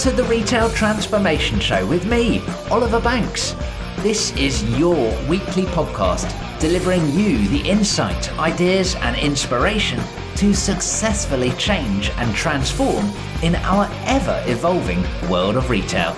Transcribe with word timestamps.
to 0.00 0.10
the 0.10 0.24
Retail 0.24 0.70
Transformation 0.70 1.60
Show 1.60 1.86
with 1.86 2.06
me, 2.06 2.42
Oliver 2.70 3.02
Banks. 3.02 3.54
This 3.98 4.34
is 4.34 4.64
your 4.78 4.96
weekly 5.28 5.64
podcast 5.64 6.58
delivering 6.58 7.06
you 7.10 7.46
the 7.48 7.60
insight, 7.68 8.32
ideas, 8.38 8.94
and 8.94 9.14
inspiration 9.14 10.00
to 10.36 10.54
successfully 10.54 11.50
change 11.58 12.08
and 12.16 12.34
transform 12.34 13.04
in 13.42 13.56
our 13.56 13.90
ever 14.06 14.42
evolving 14.46 15.04
world 15.28 15.56
of 15.56 15.68
retail. 15.68 16.16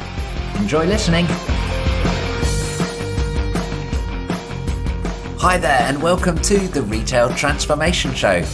Enjoy 0.60 0.86
listening. 0.86 1.26
Hi 5.40 5.58
there, 5.58 5.80
and 5.88 6.00
welcome 6.00 6.38
to 6.42 6.68
the 6.68 6.82
Retail 6.82 7.34
Transformation 7.34 8.14
Show. 8.14 8.44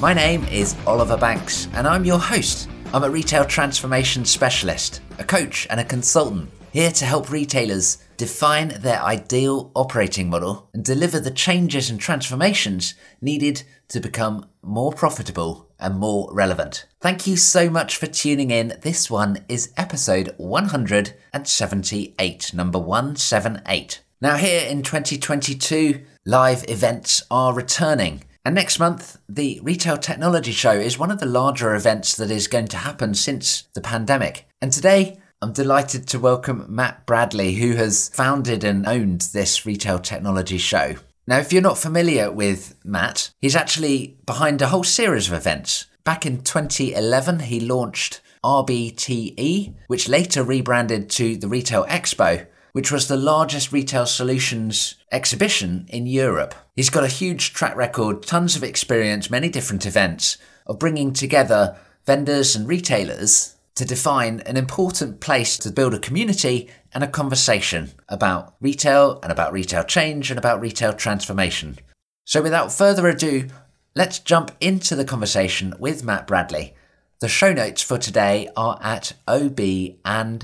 My 0.00 0.14
name 0.14 0.44
is 0.44 0.76
Oliver 0.86 1.18
Banks, 1.18 1.68
and 1.74 1.86
I'm 1.86 2.06
your 2.06 2.18
host. 2.18 2.70
I'm 2.90 3.04
a 3.04 3.10
retail 3.10 3.44
transformation 3.44 4.24
specialist, 4.24 5.02
a 5.18 5.24
coach, 5.24 5.66
and 5.68 5.78
a 5.78 5.84
consultant 5.84 6.48
here 6.72 6.90
to 6.92 7.04
help 7.04 7.30
retailers 7.30 7.98
define 8.16 8.80
their 8.80 9.02
ideal 9.02 9.70
operating 9.74 10.30
model 10.30 10.70
and 10.72 10.82
deliver 10.82 11.20
the 11.20 11.30
changes 11.30 11.90
and 11.90 12.00
transformations 12.00 12.94
needed 13.20 13.62
to 13.88 14.00
become 14.00 14.46
more 14.62 14.90
profitable 14.90 15.68
and 15.78 15.98
more 15.98 16.30
relevant. 16.32 16.86
Thank 16.98 17.26
you 17.26 17.36
so 17.36 17.68
much 17.68 17.98
for 17.98 18.06
tuning 18.06 18.50
in. 18.50 18.78
This 18.80 19.10
one 19.10 19.44
is 19.50 19.70
episode 19.76 20.34
178, 20.38 22.54
number 22.54 22.78
178. 22.78 24.00
Now, 24.22 24.36
here 24.36 24.66
in 24.66 24.82
2022, 24.82 26.06
live 26.24 26.64
events 26.68 27.22
are 27.30 27.52
returning. 27.52 28.24
And 28.48 28.54
next 28.54 28.78
month, 28.78 29.18
the 29.28 29.60
Retail 29.62 29.98
Technology 29.98 30.52
Show 30.52 30.72
is 30.72 30.98
one 30.98 31.10
of 31.10 31.20
the 31.20 31.26
larger 31.26 31.74
events 31.74 32.16
that 32.16 32.30
is 32.30 32.48
going 32.48 32.68
to 32.68 32.78
happen 32.78 33.12
since 33.12 33.64
the 33.74 33.82
pandemic. 33.82 34.48
And 34.62 34.72
today, 34.72 35.20
I'm 35.42 35.52
delighted 35.52 36.06
to 36.08 36.18
welcome 36.18 36.64
Matt 36.66 37.04
Bradley, 37.04 37.56
who 37.56 37.74
has 37.74 38.08
founded 38.08 38.64
and 38.64 38.86
owned 38.86 39.20
this 39.34 39.66
Retail 39.66 39.98
Technology 39.98 40.56
Show. 40.56 40.94
Now, 41.26 41.36
if 41.36 41.52
you're 41.52 41.60
not 41.60 41.76
familiar 41.76 42.32
with 42.32 42.74
Matt, 42.86 43.32
he's 43.38 43.54
actually 43.54 44.16
behind 44.24 44.62
a 44.62 44.68
whole 44.68 44.82
series 44.82 45.28
of 45.28 45.34
events. 45.34 45.84
Back 46.04 46.24
in 46.24 46.40
2011, 46.40 47.40
he 47.40 47.60
launched 47.60 48.22
RBTE, 48.42 49.74
which 49.88 50.08
later 50.08 50.42
rebranded 50.42 51.10
to 51.10 51.36
the 51.36 51.48
Retail 51.48 51.84
Expo, 51.84 52.46
which 52.72 52.92
was 52.92 53.08
the 53.08 53.16
largest 53.16 53.72
retail 53.72 54.06
solutions 54.06 54.94
exhibition 55.10 55.86
in 55.88 56.06
Europe. 56.06 56.54
He's 56.74 56.90
got 56.90 57.04
a 57.04 57.08
huge 57.08 57.52
track 57.52 57.76
record, 57.76 58.22
tons 58.22 58.56
of 58.56 58.62
experience, 58.62 59.30
many 59.30 59.48
different 59.48 59.86
events 59.86 60.38
of 60.66 60.78
bringing 60.78 61.12
together 61.12 61.76
vendors 62.06 62.54
and 62.54 62.68
retailers 62.68 63.56
to 63.74 63.84
define 63.84 64.40
an 64.40 64.56
important 64.56 65.20
place 65.20 65.56
to 65.58 65.70
build 65.70 65.94
a 65.94 66.00
community 66.00 66.68
and 66.92 67.04
a 67.04 67.08
conversation 67.08 67.92
about 68.08 68.54
retail 68.60 69.20
and 69.22 69.30
about 69.30 69.52
retail 69.52 69.84
change 69.84 70.30
and 70.30 70.38
about 70.38 70.60
retail 70.60 70.92
transformation. 70.92 71.78
So, 72.24 72.42
without 72.42 72.72
further 72.72 73.06
ado, 73.06 73.46
let's 73.94 74.18
jump 74.18 74.50
into 74.60 74.96
the 74.96 75.04
conversation 75.04 75.74
with 75.78 76.04
Matt 76.04 76.26
Bradley. 76.26 76.74
The 77.20 77.28
show 77.28 77.52
notes 77.52 77.82
for 77.82 77.98
today 77.98 78.48
are 78.56 78.78
at 78.82 79.12
obandco.uk 79.26 80.38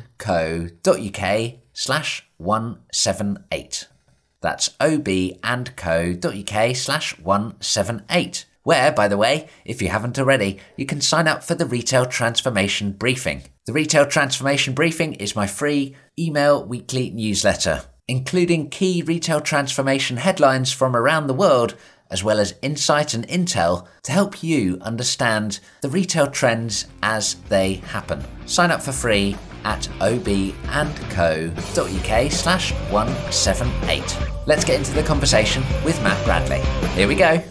slash 1.74 2.26
178. 2.38 3.88
That's 4.40 4.70
obandco.uk 4.80 6.76
slash 6.76 7.18
178. 7.18 8.46
Where, 8.62 8.92
by 8.92 9.08
the 9.08 9.18
way, 9.18 9.48
if 9.66 9.82
you 9.82 9.88
haven't 9.88 10.18
already, 10.18 10.58
you 10.76 10.86
can 10.86 11.02
sign 11.02 11.28
up 11.28 11.44
for 11.44 11.54
the 11.54 11.66
Retail 11.66 12.06
Transformation 12.06 12.92
Briefing. 12.92 13.42
The 13.66 13.74
Retail 13.74 14.06
Transformation 14.06 14.72
Briefing 14.72 15.14
is 15.14 15.36
my 15.36 15.46
free 15.46 15.94
email 16.18 16.64
weekly 16.64 17.10
newsletter, 17.10 17.82
including 18.08 18.70
key 18.70 19.02
retail 19.02 19.42
transformation 19.42 20.16
headlines 20.16 20.72
from 20.72 20.96
around 20.96 21.26
the 21.26 21.34
world, 21.34 21.74
as 22.10 22.24
well 22.24 22.38
as 22.38 22.54
insight 22.62 23.12
and 23.12 23.26
intel 23.28 23.86
to 24.02 24.12
help 24.12 24.42
you 24.42 24.78
understand 24.80 25.60
the 25.82 25.90
retail 25.90 26.26
trends 26.26 26.86
as 27.02 27.34
they 27.48 27.74
happen. 27.74 28.22
Sign 28.46 28.70
up 28.70 28.80
for 28.80 28.92
free 28.92 29.36
at 29.64 29.88
obandco.uk 30.00 31.52
slash 32.32 32.72
178. 32.90 34.18
Let's 34.46 34.64
get 34.64 34.76
into 34.78 34.92
the 34.92 35.02
conversation 35.02 35.62
with 35.84 36.00
Matt 36.02 36.22
Bradley. 36.24 36.60
Here 36.90 37.08
we 37.08 37.14
go. 37.14 37.42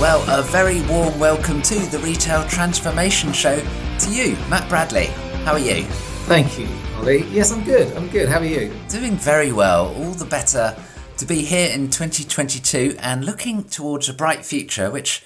Well, 0.00 0.22
a 0.28 0.42
very 0.42 0.82
warm 0.82 1.18
welcome 1.18 1.62
to 1.62 1.78
the 1.90 1.98
Retail 2.00 2.44
Transformation 2.46 3.32
Show 3.32 3.58
to 4.00 4.10
you, 4.12 4.36
Matt 4.50 4.68
Bradley. 4.68 5.06
How 5.44 5.52
are 5.52 5.58
you? 5.58 5.84
Thank 6.26 6.58
you, 6.58 6.68
Ollie. 6.96 7.24
Yes, 7.30 7.50
I'm 7.52 7.64
good. 7.64 7.96
I'm 7.96 8.08
good. 8.08 8.28
How 8.28 8.40
are 8.40 8.44
you? 8.44 8.70
Doing 8.88 9.16
very 9.16 9.52
well. 9.52 9.94
All 9.94 10.10
the 10.10 10.26
better 10.26 10.76
to 11.16 11.24
be 11.24 11.42
here 11.42 11.72
in 11.72 11.88
2022 11.88 12.96
and 12.98 13.24
looking 13.24 13.64
towards 13.64 14.08
a 14.08 14.12
bright 14.12 14.44
future, 14.44 14.90
which 14.90 15.22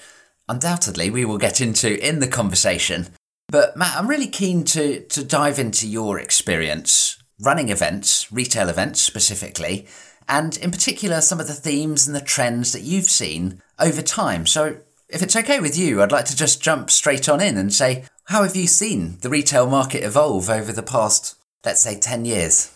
undoubtedly 0.49 1.09
we 1.09 1.23
will 1.23 1.37
get 1.37 1.61
into 1.61 2.05
in 2.05 2.19
the 2.19 2.27
conversation. 2.27 3.07
But 3.47 3.77
Matt, 3.77 3.95
I'm 3.95 4.07
really 4.07 4.27
keen 4.27 4.63
to, 4.65 5.01
to 5.01 5.23
dive 5.23 5.57
into 5.59 5.87
your 5.87 6.19
experience 6.19 7.15
running 7.39 7.69
events, 7.69 8.29
retail 8.31 8.67
events 8.67 8.99
specifically, 8.99 9.87
and 10.27 10.57
in 10.57 10.71
particular 10.71 11.21
some 11.21 11.39
of 11.39 11.47
the 11.47 11.53
themes 11.53 12.05
and 12.05 12.15
the 12.15 12.21
trends 12.21 12.73
that 12.73 12.81
you've 12.81 13.05
seen 13.05 13.61
over 13.79 14.01
time. 14.01 14.45
So 14.45 14.77
if 15.07 15.23
it's 15.23 15.35
okay 15.35 15.59
with 15.59 15.77
you, 15.77 16.01
I'd 16.01 16.11
like 16.11 16.25
to 16.25 16.35
just 16.35 16.61
jump 16.61 16.91
straight 16.91 17.29
on 17.29 17.41
in 17.41 17.57
and 17.57 17.73
say, 17.73 18.05
how 18.25 18.43
have 18.43 18.55
you 18.55 18.67
seen 18.67 19.17
the 19.21 19.29
retail 19.29 19.67
market 19.67 20.03
evolve 20.03 20.49
over 20.49 20.71
the 20.71 20.83
past, 20.83 21.35
let's 21.65 21.81
say, 21.81 21.99
10 21.99 22.25
years? 22.25 22.71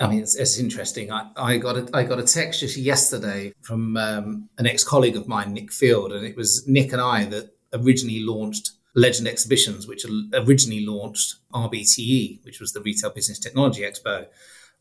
I 0.00 0.08
mean, 0.08 0.20
it's, 0.20 0.34
it's 0.34 0.58
interesting. 0.58 1.12
I, 1.12 1.30
I, 1.36 1.56
got 1.58 1.76
a, 1.76 1.88
I 1.92 2.04
got 2.04 2.18
a 2.18 2.22
text 2.22 2.60
just 2.60 2.76
yesterday 2.76 3.52
from 3.60 3.96
um, 3.98 4.48
an 4.58 4.66
ex 4.66 4.82
colleague 4.82 5.16
of 5.16 5.28
mine, 5.28 5.52
Nick 5.52 5.70
Field, 5.70 6.12
and 6.12 6.24
it 6.24 6.36
was 6.36 6.66
Nick 6.66 6.92
and 6.92 7.02
I 7.02 7.26
that 7.26 7.54
originally 7.74 8.20
launched 8.20 8.72
Legend 8.94 9.28
Exhibitions, 9.28 9.86
which 9.86 10.06
originally 10.32 10.86
launched 10.86 11.36
RBTE, 11.52 12.44
which 12.44 12.60
was 12.60 12.72
the 12.72 12.80
Retail 12.80 13.10
Business 13.10 13.38
Technology 13.38 13.82
Expo. 13.82 14.26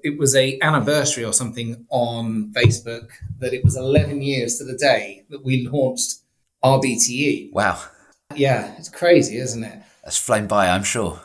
It 0.01 0.17
was 0.17 0.35
a 0.35 0.57
anniversary 0.61 1.25
or 1.25 1.33
something 1.33 1.85
on 1.89 2.53
Facebook 2.53 3.09
that 3.39 3.53
it 3.53 3.63
was 3.65 3.75
11 3.75 4.21
years 4.21 4.57
to 4.57 4.63
the 4.63 4.77
day 4.77 5.25
that 5.29 5.43
we 5.43 5.67
launched 5.67 6.19
RBTE. 6.63 7.51
Wow. 7.51 7.81
Yeah, 8.35 8.73
it's 8.77 8.89
crazy, 8.89 9.37
isn't 9.37 9.63
it? 9.63 9.79
That's 10.03 10.17
flown 10.17 10.47
by, 10.47 10.69
I'm 10.69 10.83
sure. 10.83 11.19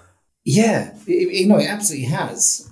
Yeah, 0.44 0.94
it, 1.06 1.32
you 1.32 1.46
know, 1.46 1.58
it 1.58 1.68
absolutely 1.68 2.08
has. 2.08 2.68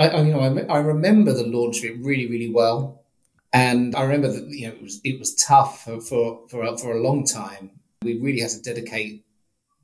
I, 0.00 0.08
I 0.08 0.22
you 0.22 0.32
know, 0.32 0.40
I, 0.40 0.76
I 0.76 0.78
remember 0.78 1.32
the 1.34 1.44
launch 1.44 1.78
of 1.78 1.84
it 1.84 1.98
really, 2.00 2.26
really 2.26 2.50
well, 2.50 3.04
and 3.52 3.94
I 3.94 4.02
remember 4.02 4.32
that 4.32 4.48
you 4.48 4.66
know 4.66 4.74
it 4.74 4.82
was 4.82 5.00
it 5.04 5.18
was 5.18 5.34
tough 5.34 5.84
for 5.84 6.00
for 6.00 6.48
for 6.48 6.62
a, 6.64 6.78
for 6.78 6.96
a 6.96 7.02
long 7.02 7.24
time. 7.26 7.70
We 8.02 8.18
really 8.18 8.40
had 8.40 8.50
to 8.50 8.62
dedicate 8.62 9.24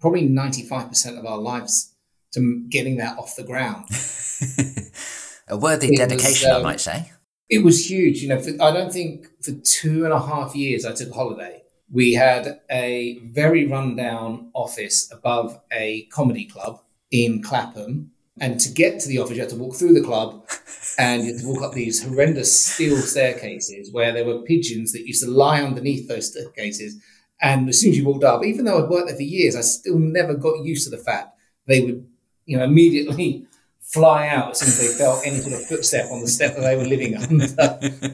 probably 0.00 0.22
ninety 0.22 0.62
five 0.62 0.88
percent 0.88 1.18
of 1.18 1.26
our 1.26 1.36
lives 1.36 1.94
to 2.32 2.64
getting 2.70 2.96
that 2.96 3.18
off 3.18 3.36
the 3.36 3.44
ground. 3.44 3.84
a 5.48 5.56
worthy 5.58 5.88
it 5.88 5.98
dedication, 5.98 6.48
was, 6.48 6.56
um, 6.56 6.60
I 6.60 6.70
might 6.70 6.80
say. 6.80 7.12
It 7.50 7.62
was 7.62 7.88
huge. 7.88 8.22
You 8.22 8.30
know, 8.30 8.40
for, 8.40 8.50
I 8.60 8.72
don't 8.72 8.92
think 8.92 9.26
for 9.42 9.52
two 9.52 10.04
and 10.04 10.14
a 10.14 10.18
half 10.18 10.56
years 10.56 10.86
I 10.86 10.92
took 10.92 11.10
a 11.10 11.14
holiday. 11.14 11.62
We 11.92 12.14
had 12.14 12.60
a 12.70 13.18
very 13.26 13.66
rundown 13.66 14.50
office 14.54 15.12
above 15.12 15.60
a 15.70 16.06
comedy 16.06 16.46
club 16.46 16.80
in 17.12 17.42
Clapham 17.42 18.12
and 18.40 18.60
to 18.60 18.72
get 18.72 19.00
to 19.00 19.08
the 19.08 19.18
office, 19.18 19.36
you 19.36 19.42
had 19.42 19.50
to 19.50 19.56
walk 19.56 19.76
through 19.76 19.94
the 19.94 20.06
club 20.06 20.46
and 20.98 21.24
you 21.24 21.32
had 21.32 21.40
to 21.40 21.46
walk 21.46 21.62
up 21.62 21.72
these 21.72 22.02
horrendous 22.02 22.66
steel 22.66 22.98
staircases 22.98 23.92
where 23.92 24.12
there 24.12 24.26
were 24.26 24.42
pigeons 24.42 24.92
that 24.92 25.06
used 25.06 25.22
to 25.24 25.30
lie 25.30 25.62
underneath 25.62 26.08
those 26.08 26.30
staircases. 26.30 27.00
And 27.40 27.68
as 27.68 27.80
soon 27.80 27.90
as 27.90 27.98
you 27.98 28.04
walked 28.04 28.24
up, 28.24 28.44
even 28.44 28.64
though 28.64 28.82
I'd 28.82 28.90
worked 28.90 29.08
there 29.08 29.16
for 29.16 29.22
years, 29.22 29.56
I 29.56 29.62
still 29.62 29.98
never 29.98 30.34
got 30.34 30.64
used 30.64 30.84
to 30.84 30.96
the 30.96 31.02
fact 31.02 31.36
they 31.66 31.80
would, 31.80 32.06
you 32.44 32.56
know, 32.58 32.64
immediately 32.64 33.46
fly 33.80 34.28
out 34.28 34.50
as 34.50 34.58
soon 34.60 34.68
as 34.68 34.78
they 34.78 34.98
felt 34.98 35.26
any 35.26 35.38
sort 35.38 35.54
of 35.54 35.66
footstep 35.66 36.10
on 36.10 36.20
the 36.20 36.28
step 36.28 36.56
that 36.56 36.62
they 36.62 36.76
were 36.76 36.84
living 36.84 37.16
under. 37.16 37.46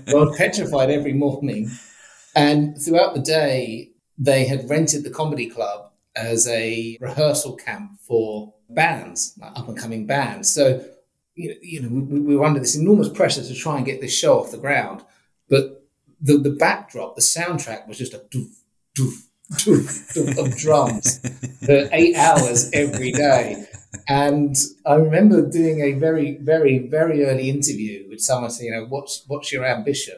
Was 0.09 0.37
petrified 0.37 0.91
every 0.91 1.13
morning. 1.13 1.71
And 2.35 2.77
throughout 2.81 3.15
the 3.15 3.21
day, 3.21 3.91
they 4.19 4.45
had 4.45 4.69
rented 4.69 5.05
the 5.05 5.11
comedy 5.11 5.49
club 5.49 5.91
as 6.15 6.47
a 6.47 6.99
rehearsal 7.01 7.57
camp 7.57 7.99
for 8.01 8.55
bands, 8.75 9.35
like 9.41 9.59
up 9.59 9.69
and 9.69 9.77
coming 9.79 10.07
bands. 10.07 10.53
So, 10.53 10.85
you 11.35 11.83
know, 11.83 11.89
we, 11.89 12.21
we, 12.21 12.37
were 12.37 12.45
under 12.45 12.61
this 12.61 12.77
enormous 12.77 13.09
pressure 13.09 13.43
to 13.43 13.55
try 13.55 13.77
and 13.77 13.87
get 13.87 14.01
this 14.01 14.17
show 14.17 14.39
off 14.39 14.51
the 14.51 14.59
ground. 14.59 15.03
But 15.49 15.87
the, 16.21 16.39
the 16.39 16.51
backdrop, 16.51 17.17
the 17.17 17.23
soundtrack 17.23 17.89
was 17.89 17.99
just 17.99 18.15
a 18.15 18.19
doof, 18.19 18.55
doof, 18.99 19.27
doof, 19.55 20.15
doof 20.15 20.39
of 20.39 20.57
drums 20.59 21.19
for 21.65 21.89
eight 21.93 22.17
hours 22.17 22.71
every 22.73 23.13
day. 23.13 23.67
And 24.09 24.57
I 24.87 24.95
remember 24.95 25.49
doing 25.49 25.81
a 25.81 25.93
very, 25.93 26.37
very, 26.39 26.79
very 26.87 27.25
early 27.25 27.51
interview 27.51 28.09
with 28.09 28.21
someone 28.21 28.51
saying, 28.51 28.73
you 28.73 28.79
know, 28.79 28.87
what's, 28.87 29.25
what's 29.27 29.53
your 29.53 29.65
ambition? 29.65 30.17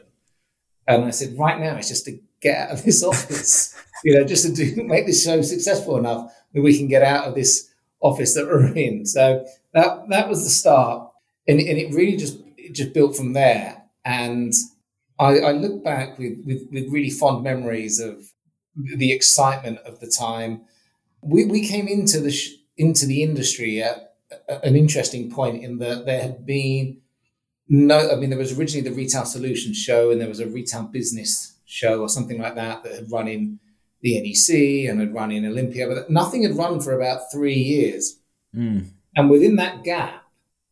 And 0.87 1.05
I 1.05 1.09
said, 1.09 1.37
right 1.37 1.59
now, 1.59 1.75
it's 1.77 1.89
just 1.89 2.05
to 2.05 2.19
get 2.41 2.69
out 2.69 2.71
of 2.71 2.83
this 2.83 3.03
office, 3.11 3.75
you 4.03 4.17
know, 4.17 4.25
just 4.25 4.45
to 4.45 4.53
do, 4.53 4.83
make 4.83 5.05
this 5.05 5.23
show 5.23 5.41
successful 5.41 5.97
enough 5.97 6.33
that 6.53 6.61
we 6.61 6.77
can 6.77 6.87
get 6.87 7.03
out 7.03 7.25
of 7.25 7.35
this 7.35 7.69
office 8.05 8.33
that 8.35 8.45
we're 8.45 8.73
in. 8.75 9.05
So 9.05 9.45
that 9.73 10.09
that 10.09 10.29
was 10.29 10.43
the 10.43 10.49
start, 10.49 11.11
and, 11.47 11.59
and 11.59 11.77
it 11.77 11.93
really 11.93 12.17
just 12.17 12.39
it 12.57 12.73
just 12.73 12.93
built 12.93 13.15
from 13.15 13.33
there. 13.33 13.83
And 14.03 14.53
I, 15.19 15.39
I 15.39 15.51
look 15.51 15.83
back 15.83 16.17
with, 16.17 16.39
with 16.45 16.67
with 16.71 16.91
really 16.91 17.09
fond 17.09 17.43
memories 17.43 17.99
of 17.99 18.31
the 18.75 19.11
excitement 19.11 19.79
of 19.79 19.99
the 19.99 20.07
time. 20.07 20.61
We 21.21 21.45
we 21.45 21.67
came 21.67 21.87
into 21.87 22.19
the 22.19 22.31
sh- 22.31 22.51
into 22.77 23.05
the 23.05 23.23
industry 23.23 23.81
at 23.81 24.15
an 24.63 24.75
interesting 24.75 25.31
point 25.31 25.63
in 25.63 25.79
that 25.79 26.05
there 26.05 26.21
had 26.21 26.45
been 26.45 26.97
no, 27.67 28.11
I 28.11 28.15
mean, 28.15 28.29
there 28.29 28.39
was 28.39 28.57
originally 28.57 28.87
the 28.87 28.95
Retail 28.95 29.25
Solutions 29.25 29.77
show 29.77 30.11
and 30.11 30.21
there 30.21 30.27
was 30.27 30.39
a 30.39 30.47
retail 30.47 30.83
business 30.83 31.57
show 31.65 32.01
or 32.01 32.09
something 32.09 32.39
like 32.39 32.55
that 32.55 32.83
that 32.83 32.93
had 32.93 33.11
run 33.11 33.27
in 33.27 33.59
the 34.01 34.21
NEC 34.21 34.89
and 34.89 34.99
had 34.99 35.13
run 35.13 35.31
in 35.31 35.45
Olympia, 35.45 35.87
but 35.87 36.09
nothing 36.09 36.43
had 36.43 36.57
run 36.57 36.79
for 36.79 36.93
about 36.93 37.31
three 37.31 37.55
years. 37.55 38.19
Mm. 38.55 38.89
And 39.15 39.29
within 39.29 39.55
that 39.55 39.83
gap, 39.83 40.23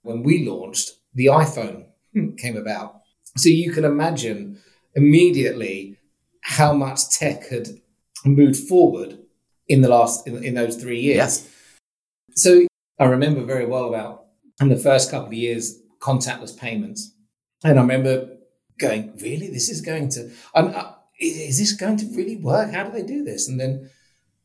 when 0.04 0.24
we 0.24 0.48
launched, 0.48 0.92
the 1.14 1.28
iPhone 1.28 1.86
came 2.38 2.58
about. 2.58 3.02
So 3.38 3.50
you 3.50 3.72
can 3.72 3.86
imagine 3.86 4.60
immediately 4.96 5.98
how 6.42 6.74
much 6.74 7.10
tech 7.10 7.48
had 7.48 7.70
moved 8.26 8.68
forward 8.68 9.20
in 9.68 9.82
the 9.82 9.90
last 9.90 10.28
in, 10.28 10.44
in 10.44 10.54
those 10.54 10.76
three 10.76 11.00
years. 11.00 11.18
Yes. 11.18 11.50
So 12.36 12.68
I 13.00 13.06
remember 13.06 13.44
very 13.44 13.66
well 13.66 13.88
about 13.88 14.26
in 14.62 14.70
the 14.70 14.78
first 14.78 15.10
couple 15.10 15.28
of 15.28 15.34
years 15.34 15.80
contactless 16.00 16.58
payments, 16.58 17.14
and 17.64 17.80
I 17.80 17.82
remember 17.82 18.38
going, 18.78 19.18
"Really, 19.22 19.50
this 19.50 19.70
is 19.70 19.82
going 19.82 20.10
to? 20.10 20.32
I'm, 20.54 20.68
uh, 20.68 20.94
is 21.28 21.60
this 21.60 21.74
going 21.74 21.98
to 21.98 22.06
really 22.16 22.38
work? 22.38 22.72
How 22.72 22.84
do 22.84 22.92
they 22.92 23.06
do 23.06 23.24
this?" 23.24 23.48
And 23.48 23.60
then 23.60 23.90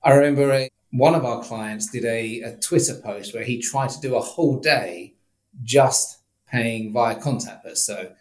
I 0.03 0.13
remember 0.13 0.53
a, 0.53 0.71
one 0.91 1.15
of 1.15 1.25
our 1.25 1.43
clients 1.43 1.91
did 1.91 2.05
a, 2.05 2.41
a 2.41 2.57
Twitter 2.57 2.95
post 2.95 3.35
where 3.35 3.45
he 3.45 3.61
tried 3.61 3.91
to 3.91 4.01
do 4.01 4.17
a 4.17 4.21
whole 4.21 4.59
day 4.59 5.15
just 5.63 6.19
paying 6.51 6.93
via 6.93 7.21
contactless. 7.21 7.79
So, 7.79 8.13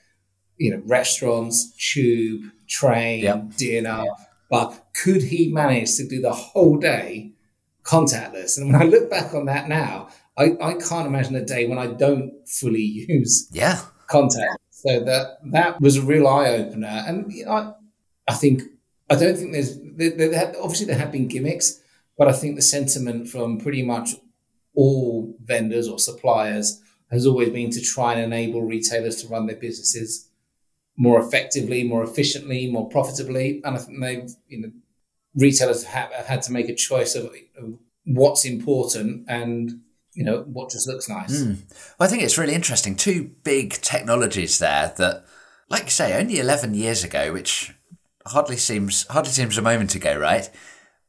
you 0.57 0.71
know, 0.71 0.81
restaurants, 0.86 1.71
tube, 1.77 2.42
train, 2.68 3.24
yep. 3.24 3.56
dinner. 3.56 4.04
But 4.50 4.88
could 5.01 5.24
he 5.24 5.51
manage 5.51 5.95
to 5.95 6.07
do 6.07 6.21
the 6.21 6.33
whole 6.33 6.77
day 6.77 7.33
contactless? 7.83 8.57
And 8.57 8.71
when 8.71 8.81
I 8.81 8.86
look 8.86 9.09
back 9.09 9.33
on 9.33 9.45
that 9.45 9.69
now, 9.69 10.09
I, 10.38 10.56
I 10.62 10.74
can't 10.75 11.07
imagine 11.07 11.36
a 11.36 11.44
day 11.44 11.68
when 11.68 11.80
I 11.80 11.88
don't 11.88 12.48
fully 12.48 12.81
use 13.09 13.50
yeah 13.51 13.81
contact. 14.07 14.59
So 14.71 15.00
that 15.01 15.39
that 15.51 15.81
was 15.81 15.98
a 15.98 16.01
real 16.01 16.27
eye 16.27 16.50
opener, 16.50 17.04
and 17.07 17.31
you 17.31 17.45
know, 17.45 17.75
I, 18.28 18.34
think 18.34 18.64
I 19.10 19.16
don't 19.16 19.36
think 19.36 19.54
there's 19.54 19.80
there, 19.80 20.12
there 20.12 20.34
had, 20.34 20.56
obviously 20.62 20.86
there 20.86 20.98
have 20.98 21.12
been 21.12 21.28
gimmicks, 21.28 21.82
but 22.18 22.28
I 22.28 22.34
think 22.34 22.56
the 22.56 22.62
sentiment 22.62 23.30
from 23.30 23.60
pretty 23.60 23.84
much 23.84 24.12
all 24.76 25.36
vendors 25.44 25.88
or 25.88 26.00
suppliers 26.00 26.82
has 27.12 27.26
always 27.26 27.50
been 27.50 27.72
to 27.72 27.82
try 27.82 28.14
and 28.14 28.22
enable 28.22 28.62
retailers 28.62 29.22
to 29.22 29.28
run 29.28 29.48
their 29.48 29.56
businesses 29.56 30.28
more 30.98 31.20
effectively, 31.20 31.84
more 31.84 32.04
efficiently, 32.04 32.70
more 32.70 32.90
profitably. 32.90 33.62
And 33.64 33.76
I 33.76 33.80
think 33.80 34.02
they've, 34.02 34.30
you 34.48 34.62
know, 34.62 34.72
retailers 35.36 35.84
have, 35.86 36.12
have 36.12 36.26
had 36.26 36.42
to 36.44 36.52
make 36.52 36.70
a 36.70 36.76
choice 36.76 37.16
of, 37.16 37.26
of, 37.58 37.78
what's 38.10 38.46
important 38.46 39.26
and, 39.28 39.82
you 40.14 40.24
know, 40.24 40.42
what 40.44 40.72
just 40.72 40.88
looks 40.88 41.10
nice. 41.10 41.44
Mm. 41.44 41.58
I 42.00 42.08
think 42.08 42.24
it's 42.24 42.38
really 42.38 42.54
interesting. 42.54 42.96
Two 42.96 43.32
big 43.44 43.74
technologies 43.82 44.60
there 44.60 44.94
that, 44.98 45.26
like 45.70 45.84
you 45.84 45.90
say, 45.90 46.18
only 46.18 46.40
11 46.40 46.74
years 46.74 47.04
ago, 47.04 47.34
which 47.34 47.76
hardly 48.28 48.58
seems 48.58 49.06
hardly 49.08 49.32
seems 49.32 49.58
a 49.58 49.62
moment 49.62 49.96
ago, 49.96 50.18
right? 50.18 50.50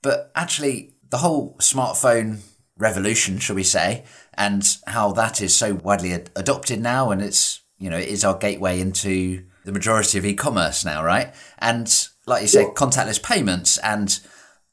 But 0.03 0.31
actually, 0.35 0.95
the 1.11 1.19
whole 1.19 1.57
smartphone 1.59 2.41
revolution, 2.77 3.39
shall 3.39 3.57
we 3.57 3.65
say, 3.65 4.05
and 4.35 4.63
how 4.87 5.13
that 5.13 5.41
is 5.43 5.57
so 5.57 5.75
widely 5.75 6.13
ad- 6.13 6.31
adopted 6.37 6.81
now, 6.81 7.11
and 7.11 7.21
it's 7.21 7.61
you 7.79 7.91
know 7.91 7.99
it 7.99 8.09
is 8.09 8.25
our 8.25 8.37
gateway 8.37 8.81
into 8.81 9.45
the 9.65 9.73
majority 9.73 10.19
of 10.19 10.25
e-commerce 10.25 10.85
now, 10.85 11.05
right? 11.05 11.35
And 11.59 11.93
like 12.27 12.43
you 12.43 12.49
say, 12.49 12.63
yeah. 12.63 12.71
contactless 12.71 13.23
payments 13.23 13.79
and 13.79 14.19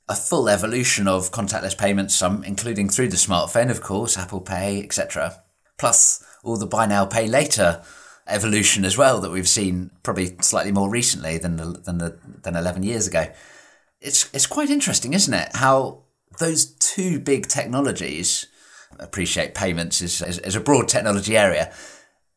a 0.07 0.15
full 0.15 0.47
evolution 0.47 1.07
of 1.07 1.31
contactless 1.31 1.77
payments, 1.77 2.15
some 2.15 2.43
including 2.43 2.89
through 2.89 3.09
the 3.09 3.17
smartphone, 3.17 3.71
of 3.71 3.81
course, 3.81 4.17
Apple 4.17 4.41
Pay, 4.41 4.83
etc. 4.83 5.41
Plus 5.77 6.23
all 6.43 6.57
the 6.57 6.67
buy 6.67 6.85
now, 6.85 7.05
pay 7.05 7.27
later 7.27 7.83
evolution 8.27 8.85
as 8.85 8.97
well 8.97 9.21
that 9.21 9.31
we've 9.31 9.47
seen 9.47 9.91
probably 10.03 10.35
slightly 10.41 10.71
more 10.71 10.89
recently 10.89 11.37
than 11.37 11.57
the, 11.57 11.65
than 11.65 11.97
the, 11.99 12.17
than 12.41 12.55
11 12.55 12.83
years 12.83 13.07
ago. 13.07 13.27
It's 14.01 14.29
it's 14.33 14.45
quite 14.45 14.69
interesting, 14.69 15.13
isn't 15.13 15.33
it? 15.33 15.49
How 15.55 16.03
those 16.39 16.65
two 16.75 17.19
big 17.19 17.47
technologies, 17.47 18.47
appreciate 18.99 19.55
payments 19.55 20.01
is, 20.01 20.21
is, 20.21 20.39
is 20.39 20.55
a 20.55 20.59
broad 20.59 20.87
technology 20.87 21.37
area, 21.37 21.73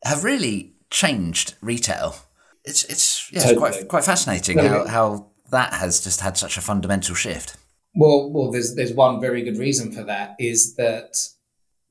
have 0.03 0.23
really 0.23 0.73
changed 0.89 1.55
retail. 1.61 2.15
It's 2.63 2.83
it's 2.85 3.31
yeah, 3.31 3.41
totally. 3.41 3.69
it's 3.69 3.77
quite 3.77 3.87
quite 3.87 4.03
fascinating 4.03 4.57
how, 4.57 4.87
how 4.87 5.31
that 5.51 5.73
has 5.73 6.01
just 6.03 6.21
had 6.21 6.37
such 6.37 6.57
a 6.57 6.61
fundamental 6.61 7.15
shift. 7.15 7.57
Well, 7.95 8.31
well, 8.31 8.51
there's 8.51 8.75
there's 8.75 8.93
one 8.93 9.19
very 9.19 9.43
good 9.43 9.57
reason 9.57 9.91
for 9.91 10.03
that 10.03 10.35
is 10.39 10.75
that 10.75 11.17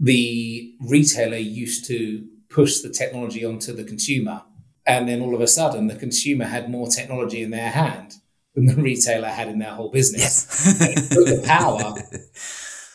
the 0.00 0.74
retailer 0.80 1.36
used 1.36 1.84
to 1.86 2.26
push 2.48 2.80
the 2.80 2.90
technology 2.90 3.44
onto 3.44 3.72
the 3.72 3.84
consumer, 3.84 4.42
and 4.86 5.08
then 5.08 5.20
all 5.20 5.34
of 5.34 5.40
a 5.40 5.46
sudden 5.46 5.86
the 5.86 5.96
consumer 5.96 6.44
had 6.44 6.70
more 6.70 6.88
technology 6.88 7.42
in 7.42 7.50
their 7.50 7.70
hand 7.70 8.14
than 8.54 8.66
the 8.66 8.82
retailer 8.82 9.28
had 9.28 9.48
in 9.48 9.58
their 9.58 9.74
whole 9.74 9.90
business. 9.90 10.46
Yes. 10.80 11.08
put 11.08 11.26
the 11.26 11.42
power 11.46 11.94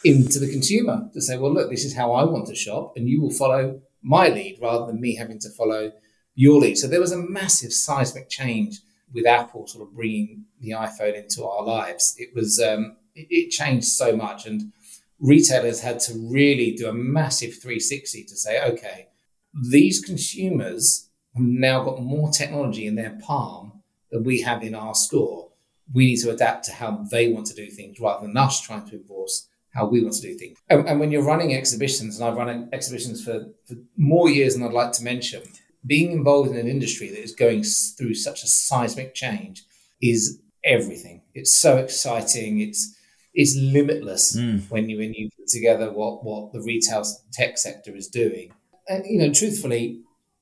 into 0.04 0.40
the 0.40 0.52
consumer 0.52 1.10
to 1.14 1.22
say, 1.22 1.38
well, 1.38 1.54
look, 1.54 1.70
this 1.70 1.86
is 1.86 1.96
how 1.96 2.14
I 2.14 2.24
want 2.24 2.48
to 2.48 2.56
shop, 2.56 2.94
and 2.96 3.08
you 3.08 3.22
will 3.22 3.32
follow 3.32 3.82
my 4.02 4.28
lead 4.28 4.60
rather 4.62 4.88
than 4.88 5.00
me 5.00 5.16
having 5.16 5.40
to 5.40 5.50
follow 5.50 5.92
your 6.36 6.60
lead. 6.60 6.78
So 6.78 6.88
there 6.88 7.00
was 7.00 7.12
a 7.12 7.18
massive 7.18 7.72
seismic 7.72 8.30
change 8.30 8.80
with 9.14 9.28
Apple 9.28 9.68
sort 9.68 9.88
of 9.88 9.96
bringing 9.96 10.46
the 10.60 10.72
iPhone 10.72 11.16
into 11.16 11.46
our 11.46 11.64
lives. 11.64 12.16
It 12.18 12.36
was 12.36 12.60
um, 12.60 12.98
it, 13.16 13.28
it 13.30 13.50
changed 13.52 13.88
so 13.88 14.16
much, 14.16 14.46
and 14.46 14.74
retailers 15.20 15.82
had 15.82 16.00
to 16.02 16.14
really 16.30 16.72
do 16.72 16.90
a 16.90 16.94
massive 16.94 17.54
360 17.54 18.24
to 18.26 18.36
say, 18.36 18.62
okay, 18.64 19.08
these 19.54 20.02
consumers 20.02 21.10
have 21.36 21.44
now 21.44 21.84
got 21.84 22.02
more 22.02 22.30
technology 22.32 22.88
in 22.88 22.96
their 22.96 23.18
palm 23.22 23.84
than 24.12 24.24
we 24.24 24.42
have 24.42 24.64
in 24.64 24.76
our 24.76 24.96
store. 24.96 25.50
We 25.94 26.06
need 26.08 26.22
to 26.22 26.32
adapt 26.32 26.66
to 26.66 26.74
how 26.74 27.06
they 27.12 27.32
want 27.32 27.48
to 27.48 27.56
do 27.56 27.70
things 27.70 28.00
rather 28.00 28.26
than 28.26 28.38
us 28.38 28.62
trying 28.62 28.86
to 28.88 28.96
enforce 28.96 29.48
how 29.74 29.88
we 29.88 30.02
want 30.02 30.16
to 30.16 30.22
do 30.22 30.36
things. 30.36 30.58
And, 30.70 30.88
and 30.88 31.00
when 31.00 31.12
you're 31.12 31.24
running 31.24 31.54
exhibitions, 31.54 32.20
and 32.20 32.28
I've 32.28 32.38
run 32.38 32.70
exhibitions 32.72 33.24
for, 33.24 33.48
for 33.66 33.76
more 33.98 34.30
years 34.30 34.54
than 34.54 34.64
I'd 34.64 34.72
like 34.72 34.92
to 34.94 35.04
mention, 35.04 35.44
being 35.86 36.12
involved 36.12 36.52
in 36.52 36.58
an 36.58 36.68
industry 36.68 37.10
that 37.10 37.22
is 37.22 37.34
going 37.34 37.64
through 37.64 38.14
such 38.14 38.44
a 38.44 38.48
seismic 38.48 39.14
change 39.14 39.64
is 40.02 40.40
everything. 40.64 41.22
It's 41.34 41.56
so 41.56 41.78
exciting. 41.78 42.62
It's 42.62 42.96
it's 43.34 43.56
limitless 43.58 44.38
mm. 44.38 44.70
when 44.70 44.90
you 44.90 44.98
when 44.98 45.14
you 45.14 45.30
put 45.36 45.48
together 45.48 45.92
what 45.92 46.24
what 46.24 46.54
the 46.54 46.62
retail 46.62 47.04
tech 47.32 47.58
sector 47.58 47.96
is 47.96 48.08
doing. 48.08 48.54
And 48.88 49.06
you 49.06 49.20
know, 49.20 49.32
truthfully, 49.32 50.02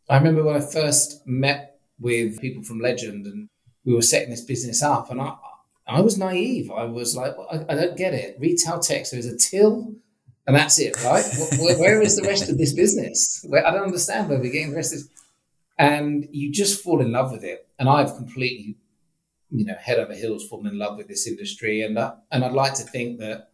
I 0.10 0.18
remember 0.18 0.44
when 0.44 0.56
I 0.56 0.62
first 0.62 1.26
met 1.26 1.80
with 2.00 2.42
people 2.42 2.64
from 2.64 2.80
Legend 2.80 3.26
and 3.26 3.50
we 3.86 3.94
were 3.94 4.02
setting 4.02 4.30
this 4.30 4.44
business 4.44 4.82
up, 4.84 5.12
and 5.12 5.22
I 5.22 5.36
I 5.88 6.02
was 6.02 6.18
naive. 6.18 6.72
I 6.72 6.86
was 6.86 7.16
like, 7.16 7.38
well, 7.38 7.48
I, 7.52 7.74
I, 7.74 7.76
don't 7.76 7.98
get 7.98 8.14
it. 8.14 8.38
Retail 8.40 8.80
tech, 8.80 9.06
so 9.06 9.16
there's 9.16 9.26
a 9.26 9.38
till, 9.38 9.94
and 10.48 10.56
that's 10.56 10.80
it, 10.80 11.04
right? 11.04 11.26
where, 11.60 11.78
where 11.78 12.02
is 12.02 12.16
the 12.16 12.28
rest 12.28 12.50
of 12.50 12.58
this 12.58 12.74
business? 12.74 13.44
Where, 13.48 13.66
I 13.66 13.72
don't 13.72 13.84
understand 13.84 14.30
where 14.30 14.40
we're 14.40 14.52
getting 14.52 14.72
the 14.72 14.78
rest 14.78 14.94
of 14.94 15.00
this. 15.00 15.10
And 15.78 16.28
you 16.32 16.52
just 16.52 16.82
fall 16.84 17.02
in 17.02 17.12
love 17.12 17.32
with 17.32 17.44
it. 17.44 17.68
And 17.80 17.90
I've 17.90 18.16
completely, 18.16 18.78
you 19.50 19.66
know, 19.66 19.76
head 19.82 20.00
over 20.00 20.14
heels 20.14 20.48
fallen 20.48 20.68
in 20.68 20.78
love 20.78 20.98
with 20.98 21.08
this 21.08 21.28
industry. 21.28 21.82
And 21.82 21.98
uh, 21.98 22.16
and 22.32 22.46
I'd 22.46 22.54
like 22.54 22.76
to 22.76 22.84
think 22.84 23.20
that 23.20 23.50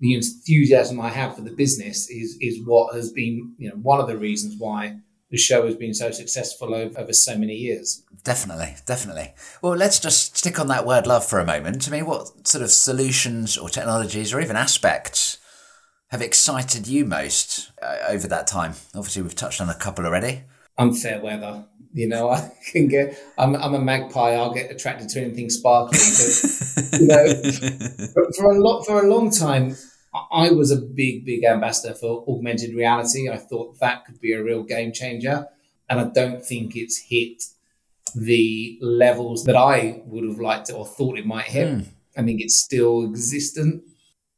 the 0.00 0.14
enthusiasm 0.14 1.00
I 1.00 1.08
have 1.08 1.34
for 1.34 1.42
the 1.42 1.50
business 1.50 2.08
is 2.08 2.36
is 2.40 2.64
what 2.64 2.94
has 2.94 3.12
been, 3.12 3.54
you 3.58 3.68
know, 3.68 3.76
one 3.76 4.00
of 4.00 4.06
the 4.06 4.18
reasons 4.18 4.56
why 4.58 4.98
the 5.30 5.36
show 5.36 5.66
has 5.66 5.74
been 5.74 5.92
so 5.92 6.10
successful 6.10 6.74
over, 6.74 6.98
over 6.98 7.12
so 7.12 7.36
many 7.36 7.54
years. 7.54 8.02
Definitely, 8.24 8.76
definitely. 8.86 9.34
Well, 9.62 9.74
let's 9.76 10.00
just 10.00 10.36
stick 10.36 10.58
on 10.58 10.68
that 10.68 10.86
word 10.86 11.06
love 11.06 11.24
for 11.24 11.38
a 11.38 11.46
moment. 11.46 11.86
I 11.88 11.90
mean, 11.90 12.06
what 12.06 12.46
sort 12.48 12.62
of 12.62 12.70
solutions 12.70 13.58
or 13.58 13.68
technologies 13.68 14.32
or 14.32 14.40
even 14.40 14.56
aspects 14.56 15.38
have 16.10 16.22
excited 16.22 16.86
you 16.86 17.04
most 17.04 17.70
uh, 17.82 17.98
over 18.08 18.26
that 18.28 18.46
time? 18.46 18.74
Obviously, 18.94 19.22
we've 19.22 19.34
touched 19.34 19.60
on 19.60 19.68
a 19.68 19.74
couple 19.74 20.06
already. 20.06 20.44
Unfair 20.78 21.20
weather. 21.20 21.64
You 21.92 22.08
know, 22.08 22.30
I 22.30 22.50
can 22.72 22.88
get. 22.88 23.18
I'm, 23.36 23.54
I'm 23.56 23.74
a 23.74 23.80
magpie. 23.80 24.32
I'll 24.32 24.54
get 24.54 24.70
attracted 24.70 25.08
to 25.10 25.20
anything 25.20 25.50
sparkly. 25.50 25.98
But, 25.98 27.00
you 27.00 27.06
know, 27.06 28.06
for, 28.14 28.32
for 28.32 28.52
a 28.52 28.58
lot 28.58 28.84
for 28.84 29.02
a 29.04 29.08
long 29.08 29.30
time, 29.30 29.76
I 30.32 30.50
was 30.50 30.70
a 30.70 30.76
big, 30.76 31.24
big 31.24 31.44
ambassador 31.44 31.94
for 31.94 32.24
augmented 32.28 32.74
reality. 32.74 33.28
I 33.28 33.36
thought 33.36 33.78
that 33.80 34.04
could 34.04 34.20
be 34.20 34.32
a 34.32 34.42
real 34.42 34.62
game 34.62 34.92
changer. 34.92 35.46
And 35.88 36.00
I 36.00 36.04
don't 36.04 36.44
think 36.44 36.76
it's 36.76 36.98
hit 36.98 37.42
the 38.14 38.78
levels 38.80 39.44
that 39.44 39.56
I 39.56 40.02
would 40.06 40.24
have 40.24 40.38
liked 40.38 40.70
or 40.70 40.86
thought 40.86 41.18
it 41.18 41.26
might 41.26 41.44
hit. 41.44 41.68
Mm. 41.68 41.86
I 42.16 42.22
think 42.22 42.40
it's 42.40 42.58
still 42.58 43.04
existent. 43.04 43.84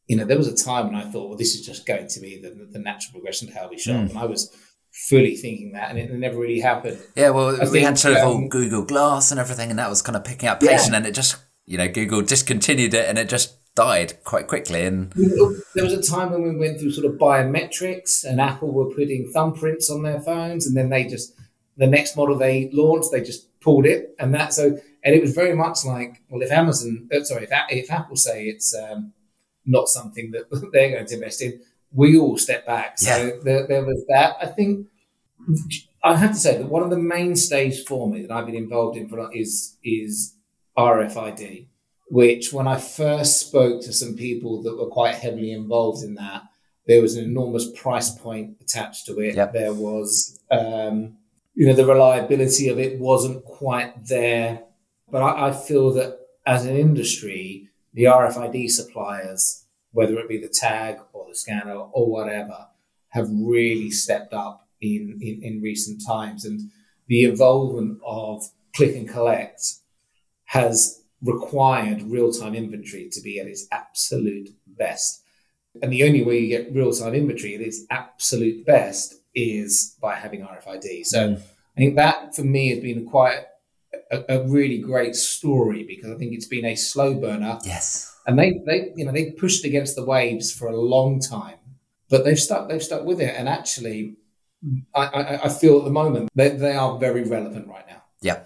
You 0.06 0.16
know, 0.16 0.24
there 0.24 0.38
was 0.38 0.48
a 0.48 0.56
time 0.56 0.86
when 0.86 0.96
I 0.96 1.08
thought, 1.08 1.28
well, 1.28 1.38
this 1.38 1.54
is 1.54 1.64
just 1.64 1.86
going 1.86 2.08
to 2.08 2.20
be 2.20 2.40
the, 2.40 2.68
the 2.70 2.78
natural 2.78 3.12
progression 3.12 3.48
to 3.48 3.54
how 3.54 3.68
we 3.68 3.78
shop. 3.78 3.96
Mm. 3.96 4.10
And 4.10 4.18
I 4.18 4.26
was 4.26 4.54
fully 5.08 5.36
thinking 5.36 5.72
that, 5.72 5.90
and 5.90 5.98
it 5.98 6.12
never 6.12 6.36
really 6.36 6.60
happened. 6.60 6.98
Yeah, 7.14 7.30
well, 7.30 7.54
I 7.54 7.64
we 7.64 7.70
think, 7.70 7.86
had 7.86 7.98
sort 7.98 8.16
of 8.16 8.24
um, 8.24 8.28
all 8.28 8.48
Google 8.48 8.84
Glass 8.84 9.30
and 9.30 9.38
everything, 9.38 9.70
and 9.70 9.78
that 9.78 9.88
was 9.88 10.02
kind 10.02 10.16
of 10.16 10.24
picking 10.24 10.48
up 10.48 10.58
pace, 10.58 10.68
yeah. 10.68 10.84
and 10.84 10.94
then 10.94 11.06
it 11.06 11.14
just, 11.14 11.36
you 11.64 11.78
know, 11.78 11.86
Google 11.86 12.22
discontinued 12.22 12.92
it, 12.92 13.08
and 13.08 13.16
it 13.16 13.28
just 13.28 13.54
died 13.74 14.22
quite 14.24 14.48
quickly. 14.48 14.84
And 14.84 15.12
there 15.74 15.84
was 15.84 15.92
a 15.92 16.02
time 16.02 16.32
when 16.32 16.42
we 16.42 16.56
went 16.56 16.80
through 16.80 16.92
sort 16.92 17.06
of 17.06 17.18
biometrics, 17.18 18.24
and 18.24 18.40
Apple 18.40 18.72
were 18.72 18.94
putting 18.94 19.32
thumbprints 19.34 19.90
on 19.90 20.02
their 20.02 20.20
phones, 20.20 20.66
and 20.66 20.76
then 20.76 20.90
they 20.90 21.04
just 21.04 21.34
the 21.76 21.86
next 21.86 22.16
model 22.16 22.36
they 22.36 22.68
launched, 22.72 23.10
they 23.10 23.22
just 23.22 23.48
pulled 23.60 23.86
it, 23.86 24.14
and 24.18 24.34
that 24.34 24.52
so, 24.52 24.78
and 25.04 25.14
it 25.14 25.22
was 25.22 25.34
very 25.34 25.54
much 25.54 25.84
like, 25.84 26.22
well, 26.28 26.42
if 26.42 26.52
Amazon, 26.52 27.08
uh, 27.14 27.22
sorry, 27.22 27.44
if, 27.44 27.50
if 27.70 27.90
Apple 27.90 28.16
say 28.16 28.44
it's 28.44 28.74
um, 28.74 29.12
not 29.64 29.88
something 29.88 30.30
that 30.32 30.44
they're 30.72 30.90
going 30.90 31.06
to 31.06 31.14
invest 31.14 31.42
in, 31.42 31.60
we 31.92 32.18
all 32.18 32.36
step 32.36 32.66
back. 32.66 32.98
So 32.98 33.16
yeah. 33.16 33.32
there, 33.42 33.66
there 33.66 33.84
was 33.84 34.04
that. 34.08 34.36
I 34.40 34.46
think 34.46 34.86
I 36.02 36.16
have 36.16 36.32
to 36.32 36.36
say 36.36 36.58
that 36.58 36.66
one 36.66 36.82
of 36.82 36.90
the 36.90 36.98
mainstays 36.98 37.82
for 37.82 38.08
me 38.08 38.22
that 38.22 38.30
I've 38.30 38.46
been 38.46 38.54
involved 38.54 38.96
in 38.96 39.08
for 39.08 39.30
is 39.34 39.76
is 39.82 40.34
RFID, 40.76 41.66
which 42.10 42.52
when 42.52 42.66
I 42.66 42.76
first 42.76 43.38
spoke 43.38 43.82
to 43.82 43.92
some 43.92 44.16
people 44.16 44.62
that 44.64 44.76
were 44.76 44.88
quite 44.88 45.14
heavily 45.14 45.52
involved 45.52 46.02
in 46.02 46.16
that, 46.16 46.42
there 46.88 47.00
was 47.00 47.16
an 47.16 47.24
enormous 47.24 47.70
price 47.70 48.10
point 48.10 48.56
attached 48.60 49.06
to 49.06 49.20
it. 49.20 49.36
Yep. 49.36 49.52
There 49.52 49.72
was, 49.72 50.40
um, 50.50 51.16
you 51.54 51.68
know, 51.68 51.72
the 51.72 51.86
reliability 51.86 52.68
of 52.68 52.80
it 52.80 52.98
wasn't 52.98 53.44
quite 53.44 54.06
there. 54.06 54.64
But 55.08 55.22
I, 55.22 55.48
I 55.48 55.52
feel 55.52 55.92
that 55.92 56.18
as 56.44 56.66
an 56.66 56.76
industry, 56.76 57.68
the 57.94 58.04
RFID 58.04 58.70
suppliers, 58.70 59.64
whether 59.92 60.18
it 60.18 60.28
be 60.28 60.38
the 60.38 60.48
tag 60.48 60.98
or 61.12 61.28
the 61.28 61.36
scanner 61.36 61.76
or 61.76 62.10
whatever, 62.10 62.66
have 63.10 63.28
really 63.30 63.90
stepped 63.90 64.34
up 64.34 64.66
in, 64.80 65.16
in, 65.22 65.44
in 65.44 65.62
recent 65.62 66.02
times. 66.04 66.44
And 66.44 66.70
the 67.06 67.22
involvement 67.22 68.00
of 68.04 68.48
click 68.74 68.96
and 68.96 69.08
collect 69.08 69.74
has 70.46 70.99
required 71.22 72.02
real 72.02 72.32
time 72.32 72.54
inventory 72.54 73.08
to 73.12 73.20
be 73.20 73.38
at 73.40 73.46
its 73.46 73.66
absolute 73.72 74.50
best. 74.66 75.22
And 75.82 75.92
the 75.92 76.04
only 76.04 76.24
way 76.24 76.38
you 76.38 76.48
get 76.48 76.74
real 76.74 76.92
time 76.92 77.14
inventory 77.14 77.54
at 77.54 77.60
its 77.60 77.84
absolute 77.90 78.66
best 78.66 79.14
is 79.34 79.96
by 80.00 80.14
having 80.14 80.40
RFID. 80.40 81.06
So 81.06 81.30
mm. 81.30 81.36
I 81.36 81.80
think 81.80 81.96
that 81.96 82.34
for 82.34 82.42
me 82.42 82.70
has 82.70 82.80
been 82.80 83.06
quite 83.06 83.44
a, 84.10 84.24
a, 84.28 84.48
really 84.48 84.78
great 84.78 85.14
story 85.14 85.84
because 85.84 86.10
I 86.10 86.16
think 86.16 86.32
it's 86.32 86.46
been 86.46 86.64
a 86.64 86.74
slow 86.74 87.14
burner. 87.14 87.58
Yes. 87.64 88.16
And 88.26 88.38
they, 88.38 88.60
they 88.66 88.92
you 88.96 89.04
know 89.04 89.12
they 89.12 89.30
pushed 89.30 89.64
against 89.64 89.96
the 89.96 90.04
waves 90.04 90.52
for 90.52 90.68
a 90.68 90.76
long 90.76 91.20
time, 91.20 91.58
but 92.08 92.24
they've 92.24 92.38
stuck 92.38 92.68
they've 92.68 92.82
stuck 92.82 93.04
with 93.04 93.20
it. 93.20 93.34
And 93.36 93.48
actually 93.48 94.16
I, 94.94 95.04
I, 95.04 95.44
I 95.44 95.48
feel 95.48 95.78
at 95.78 95.84
the 95.84 95.90
moment 95.90 96.28
they, 96.34 96.50
they 96.50 96.74
are 96.74 96.98
very 96.98 97.22
relevant 97.22 97.68
right 97.68 97.86
now. 97.88 98.02
Yeah. 98.20 98.40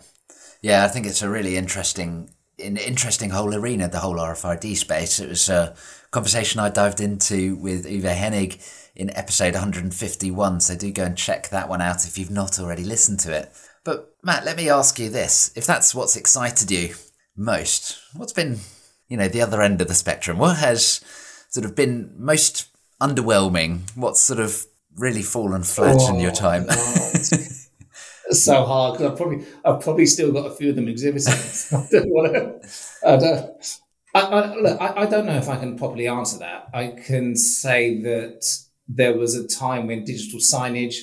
Yeah, 0.62 0.84
I 0.84 0.88
think 0.88 1.06
it's 1.06 1.22
a 1.22 1.28
really 1.28 1.56
interesting 1.56 2.30
an 2.58 2.76
interesting 2.76 3.30
whole 3.30 3.54
arena, 3.54 3.88
the 3.88 4.00
whole 4.00 4.16
RFID 4.16 4.76
space. 4.76 5.20
It 5.20 5.28
was 5.28 5.48
a 5.48 5.74
conversation 6.10 6.60
I 6.60 6.68
dived 6.68 7.00
into 7.00 7.56
with 7.56 7.86
Uwe 7.86 8.14
Hennig 8.14 8.60
in 8.94 9.10
episode 9.16 9.54
151, 9.54 10.60
so 10.60 10.76
do 10.76 10.90
go 10.92 11.04
and 11.04 11.16
check 11.16 11.48
that 11.48 11.68
one 11.68 11.82
out 11.82 12.06
if 12.06 12.16
you've 12.16 12.30
not 12.30 12.60
already 12.60 12.84
listened 12.84 13.18
to 13.20 13.32
it. 13.32 13.52
But 13.84 14.14
Matt, 14.22 14.44
let 14.44 14.56
me 14.56 14.68
ask 14.68 14.98
you 14.98 15.10
this. 15.10 15.52
If 15.56 15.66
that's 15.66 15.94
what's 15.94 16.16
excited 16.16 16.70
you 16.70 16.94
most, 17.36 18.00
what's 18.14 18.32
been, 18.32 18.60
you 19.08 19.16
know, 19.16 19.28
the 19.28 19.42
other 19.42 19.60
end 19.60 19.80
of 19.80 19.88
the 19.88 19.94
spectrum? 19.94 20.38
What 20.38 20.56
has 20.58 21.00
sort 21.50 21.66
of 21.66 21.74
been 21.74 22.12
most 22.16 22.68
underwhelming? 23.00 23.80
What's 23.96 24.20
sort 24.20 24.40
of 24.40 24.64
really 24.96 25.22
fallen 25.22 25.64
flat 25.64 25.96
oh, 25.98 26.14
in 26.14 26.20
your 26.20 26.30
oh, 26.30 26.34
time? 26.34 26.66
so 28.30 28.64
hard 28.64 28.94
because 28.94 29.12
I've 29.12 29.16
probably 29.16 29.46
I've 29.64 29.80
probably 29.80 30.06
still 30.06 30.32
got 30.32 30.46
a 30.46 30.54
few 30.54 30.70
of 30.70 30.76
them 30.76 30.88
exhibiting. 30.88 31.32
I 31.72 31.86
don't 31.90 32.08
want 32.08 32.32
to. 32.32 32.68
I 33.06 33.16
don't. 33.16 33.80
I, 34.14 34.20
I, 34.20 34.54
look, 34.54 34.80
I, 34.80 35.02
I 35.02 35.06
don't 35.06 35.26
know 35.26 35.36
if 35.36 35.48
I 35.48 35.56
can 35.56 35.76
properly 35.76 36.06
answer 36.06 36.38
that. 36.38 36.68
I 36.72 36.88
can 36.88 37.36
say 37.36 38.00
that 38.02 38.46
there 38.86 39.16
was 39.16 39.34
a 39.34 39.46
time 39.46 39.88
when 39.88 40.04
digital 40.04 40.38
signage 40.38 40.96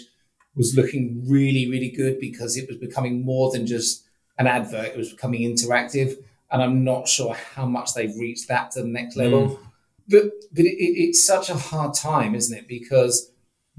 was 0.55 0.75
looking 0.75 1.23
really, 1.27 1.69
really 1.69 1.89
good 1.89 2.19
because 2.19 2.57
it 2.57 2.67
was 2.67 2.77
becoming 2.77 3.25
more 3.25 3.51
than 3.51 3.67
just 3.67 4.05
an 4.37 4.47
advert. 4.47 4.87
It 4.87 4.97
was 4.97 5.11
becoming 5.11 5.41
interactive, 5.41 6.15
and 6.51 6.61
I'm 6.61 6.83
not 6.83 7.07
sure 7.07 7.33
how 7.33 7.65
much 7.65 7.93
they've 7.93 8.15
reached 8.17 8.47
that 8.47 8.71
to 8.71 8.81
the 8.81 8.87
next 8.87 9.15
level. 9.15 9.49
Mm. 9.49 9.59
But 10.07 10.23
but 10.53 10.65
it, 10.65 10.77
it, 10.77 11.09
it's 11.09 11.25
such 11.25 11.49
a 11.49 11.55
hard 11.55 11.93
time, 11.93 12.35
isn't 12.35 12.57
it? 12.57 12.67
Because 12.67 13.30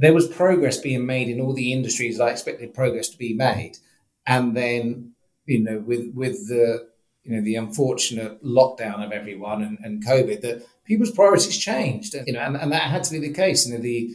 there 0.03 0.13
was 0.13 0.27
progress 0.27 0.79
being 0.79 1.07
made 1.07 1.29
in 1.29 1.41
all 1.41 1.55
the 1.55 1.73
industries 1.73 2.19
I 2.19 2.31
expected 2.31 2.75
progress 2.75 3.09
to 3.11 3.17
be 3.17 3.35
made, 3.35 3.79
and 4.27 4.57
then 4.57 5.13
you 5.47 5.63
know 5.63 5.79
with 5.79 6.13
with 6.13 6.49
the 6.49 6.89
you 7.23 7.37
know 7.37 7.43
the 7.43 7.55
unfortunate 7.55 8.45
lockdown 8.45 9.05
of 9.07 9.13
everyone 9.13 9.63
and, 9.63 9.79
and 9.85 10.05
COVID 10.05 10.41
that 10.41 10.67
people's 10.85 11.13
priorities 11.13 11.57
changed, 11.57 12.17
you 12.27 12.33
know, 12.33 12.41
and, 12.41 12.57
and 12.57 12.73
that 12.73 12.91
had 12.91 13.05
to 13.05 13.13
be 13.13 13.21
the 13.21 13.33
case. 13.33 13.65
You 13.65 13.75
know 13.75 13.81
the 13.81 14.11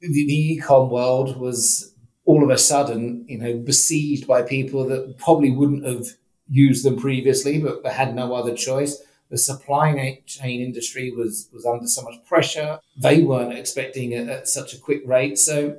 the, 0.00 0.26
the 0.26 0.60
ecom 0.62 0.88
world 0.88 1.36
was 1.36 1.92
all 2.26 2.44
of 2.44 2.50
a 2.50 2.56
sudden 2.56 3.26
you 3.28 3.38
know 3.38 3.56
besieged 3.56 4.28
by 4.28 4.40
people 4.42 4.86
that 4.86 5.18
probably 5.18 5.50
wouldn't 5.50 5.84
have 5.84 6.06
used 6.48 6.84
them 6.84 6.96
previously, 6.96 7.58
but 7.58 7.84
had 7.92 8.14
no 8.14 8.34
other 8.34 8.54
choice 8.54 9.02
the 9.34 9.38
supply 9.38 10.22
chain 10.26 10.60
industry 10.60 11.10
was 11.10 11.48
was 11.52 11.66
under 11.66 11.88
so 11.88 12.02
much 12.02 12.24
pressure. 12.24 12.78
They 12.96 13.20
weren't 13.24 13.58
expecting 13.58 14.12
it 14.12 14.28
at 14.28 14.46
such 14.46 14.74
a 14.74 14.78
quick 14.78 15.02
rate. 15.04 15.38
So 15.38 15.76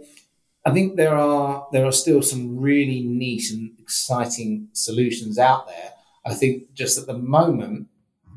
I 0.65 0.71
think 0.71 0.97
there 0.97 1.15
are 1.15 1.65
there 1.71 1.85
are 1.85 1.93
still 1.93 2.21
some 2.21 2.59
really 2.59 3.01
neat 3.03 3.49
and 3.51 3.71
exciting 3.79 4.67
solutions 4.73 5.39
out 5.39 5.67
there. 5.67 5.93
I 6.25 6.33
think 6.33 6.73
just 6.73 6.97
at 6.97 7.07
the 7.07 7.17
moment, 7.17 7.87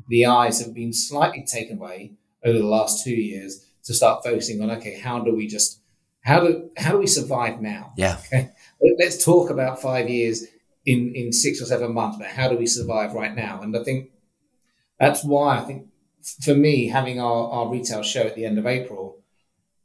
the 0.07 0.25
eyes 0.25 0.63
have 0.63 0.73
been 0.73 0.93
slightly 0.93 1.43
taken 1.43 1.79
away 1.79 2.13
over 2.45 2.57
the 2.57 2.73
last 2.77 3.03
two 3.03 3.19
years 3.31 3.65
to 3.83 3.93
start 3.93 4.23
focusing 4.23 4.61
on 4.61 4.71
okay, 4.71 4.97
how 4.99 5.19
do 5.19 5.35
we 5.35 5.47
just 5.47 5.81
how 6.21 6.39
do 6.39 6.69
how 6.77 6.91
do 6.93 6.97
we 6.97 7.07
survive 7.07 7.61
now? 7.61 7.91
Yeah. 7.97 8.19
Okay. 8.27 8.51
Let's 8.97 9.21
talk 9.25 9.49
about 9.49 9.81
five 9.81 10.07
years 10.07 10.45
in 10.85 11.13
in 11.13 11.33
six 11.33 11.61
or 11.61 11.65
seven 11.65 11.93
months, 11.93 12.17
but 12.17 12.27
how 12.27 12.47
do 12.47 12.55
we 12.55 12.67
survive 12.67 13.11
right 13.11 13.35
now? 13.35 13.59
And 13.61 13.75
I 13.75 13.83
think 13.83 14.11
that's 14.99 15.23
why 15.23 15.59
I 15.59 15.61
think 15.61 15.87
for 16.43 16.53
me, 16.53 16.87
having 16.87 17.19
our, 17.19 17.49
our 17.49 17.69
retail 17.69 18.03
show 18.03 18.21
at 18.21 18.35
the 18.35 18.45
end 18.45 18.57
of 18.57 18.65
April 18.65 19.17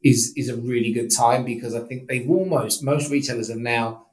is 0.03 0.35
is 0.37 0.49
a 0.49 0.57
really 0.57 0.93
good 0.93 1.11
time 1.11 1.45
because 1.45 1.75
I 1.75 1.81
think 1.81 2.09
they've 2.09 2.29
almost 2.29 2.83
most 2.83 3.11
retailers 3.11 3.49
have 3.49 3.59
now 3.59 4.05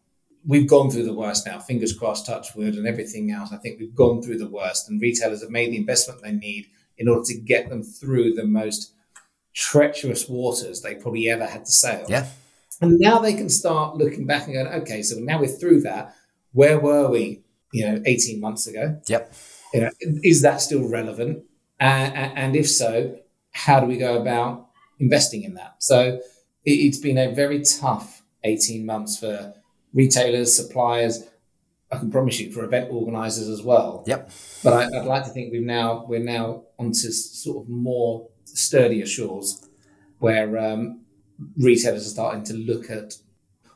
we've 0.45 0.67
gone 0.67 0.89
through 0.89 1.03
the 1.03 1.13
worst 1.13 1.45
now. 1.45 1.59
Fingers 1.59 1.97
crossed, 1.97 2.25
touch 2.25 2.55
wood, 2.55 2.75
and 2.75 2.87
everything 2.87 3.31
else. 3.31 3.51
I 3.51 3.57
think 3.57 3.79
we've 3.79 3.95
gone 3.95 4.21
through 4.21 4.39
the 4.39 4.49
worst, 4.49 4.89
and 4.89 5.01
retailers 5.01 5.41
have 5.41 5.51
made 5.51 5.71
the 5.71 5.77
investment 5.77 6.21
they 6.21 6.31
need 6.31 6.67
in 6.97 7.07
order 7.07 7.23
to 7.25 7.37
get 7.37 7.69
them 7.69 7.83
through 7.83 8.33
the 8.33 8.45
most 8.45 8.93
treacherous 9.53 10.29
waters 10.29 10.81
they 10.81 10.95
probably 10.95 11.29
ever 11.29 11.45
had 11.45 11.65
to 11.65 11.71
sail. 11.71 12.05
Yeah. 12.07 12.27
And 12.79 12.99
now 12.99 13.19
they 13.19 13.33
can 13.33 13.49
start 13.49 13.97
looking 13.97 14.25
back 14.25 14.45
and 14.45 14.53
going, 14.53 14.67
okay, 14.81 15.03
so 15.03 15.19
now 15.19 15.39
we're 15.39 15.47
through 15.47 15.81
that. 15.81 16.15
Where 16.51 16.79
were 16.79 17.09
we, 17.09 17.43
you 17.71 17.85
know, 17.85 18.01
18 18.05 18.39
months 18.39 18.65
ago? 18.65 18.99
Yep. 19.07 19.33
You 19.73 19.81
know, 19.81 19.89
is 20.23 20.41
that 20.41 20.61
still 20.61 20.87
relevant? 20.87 21.43
Uh, 21.79 21.83
and 21.83 22.55
if 22.55 22.69
so, 22.69 23.17
how 23.51 23.79
do 23.79 23.85
we 23.85 23.97
go 23.97 24.21
about 24.21 24.67
investing 24.99 25.43
in 25.43 25.55
that? 25.55 25.75
So 25.79 26.19
it, 26.65 26.85
has 26.85 26.99
been 26.99 27.17
a 27.17 27.33
very 27.33 27.61
tough 27.61 28.23
18 28.43 28.85
months 28.85 29.17
for 29.17 29.53
retailers, 29.93 30.55
suppliers. 30.55 31.23
I 31.91 31.97
can 31.97 32.11
promise 32.11 32.39
you 32.39 32.51
for 32.51 32.63
event 32.63 32.91
organizers 32.91 33.49
as 33.49 33.61
well. 33.63 34.03
Yep. 34.07 34.31
But 34.63 34.73
I, 34.73 34.99
would 34.99 35.07
like 35.07 35.25
to 35.25 35.29
think 35.29 35.51
we've 35.51 35.61
now 35.61 36.05
we're 36.07 36.19
now 36.19 36.63
onto 36.79 37.11
sort 37.11 37.63
of 37.63 37.69
more 37.69 38.29
sturdier 38.45 39.05
shores 39.05 39.67
where 40.19 40.57
um, 40.57 41.01
retailers 41.57 42.05
are 42.05 42.09
starting 42.09 42.43
to 42.45 42.53
look 42.53 42.89
at 42.89 43.15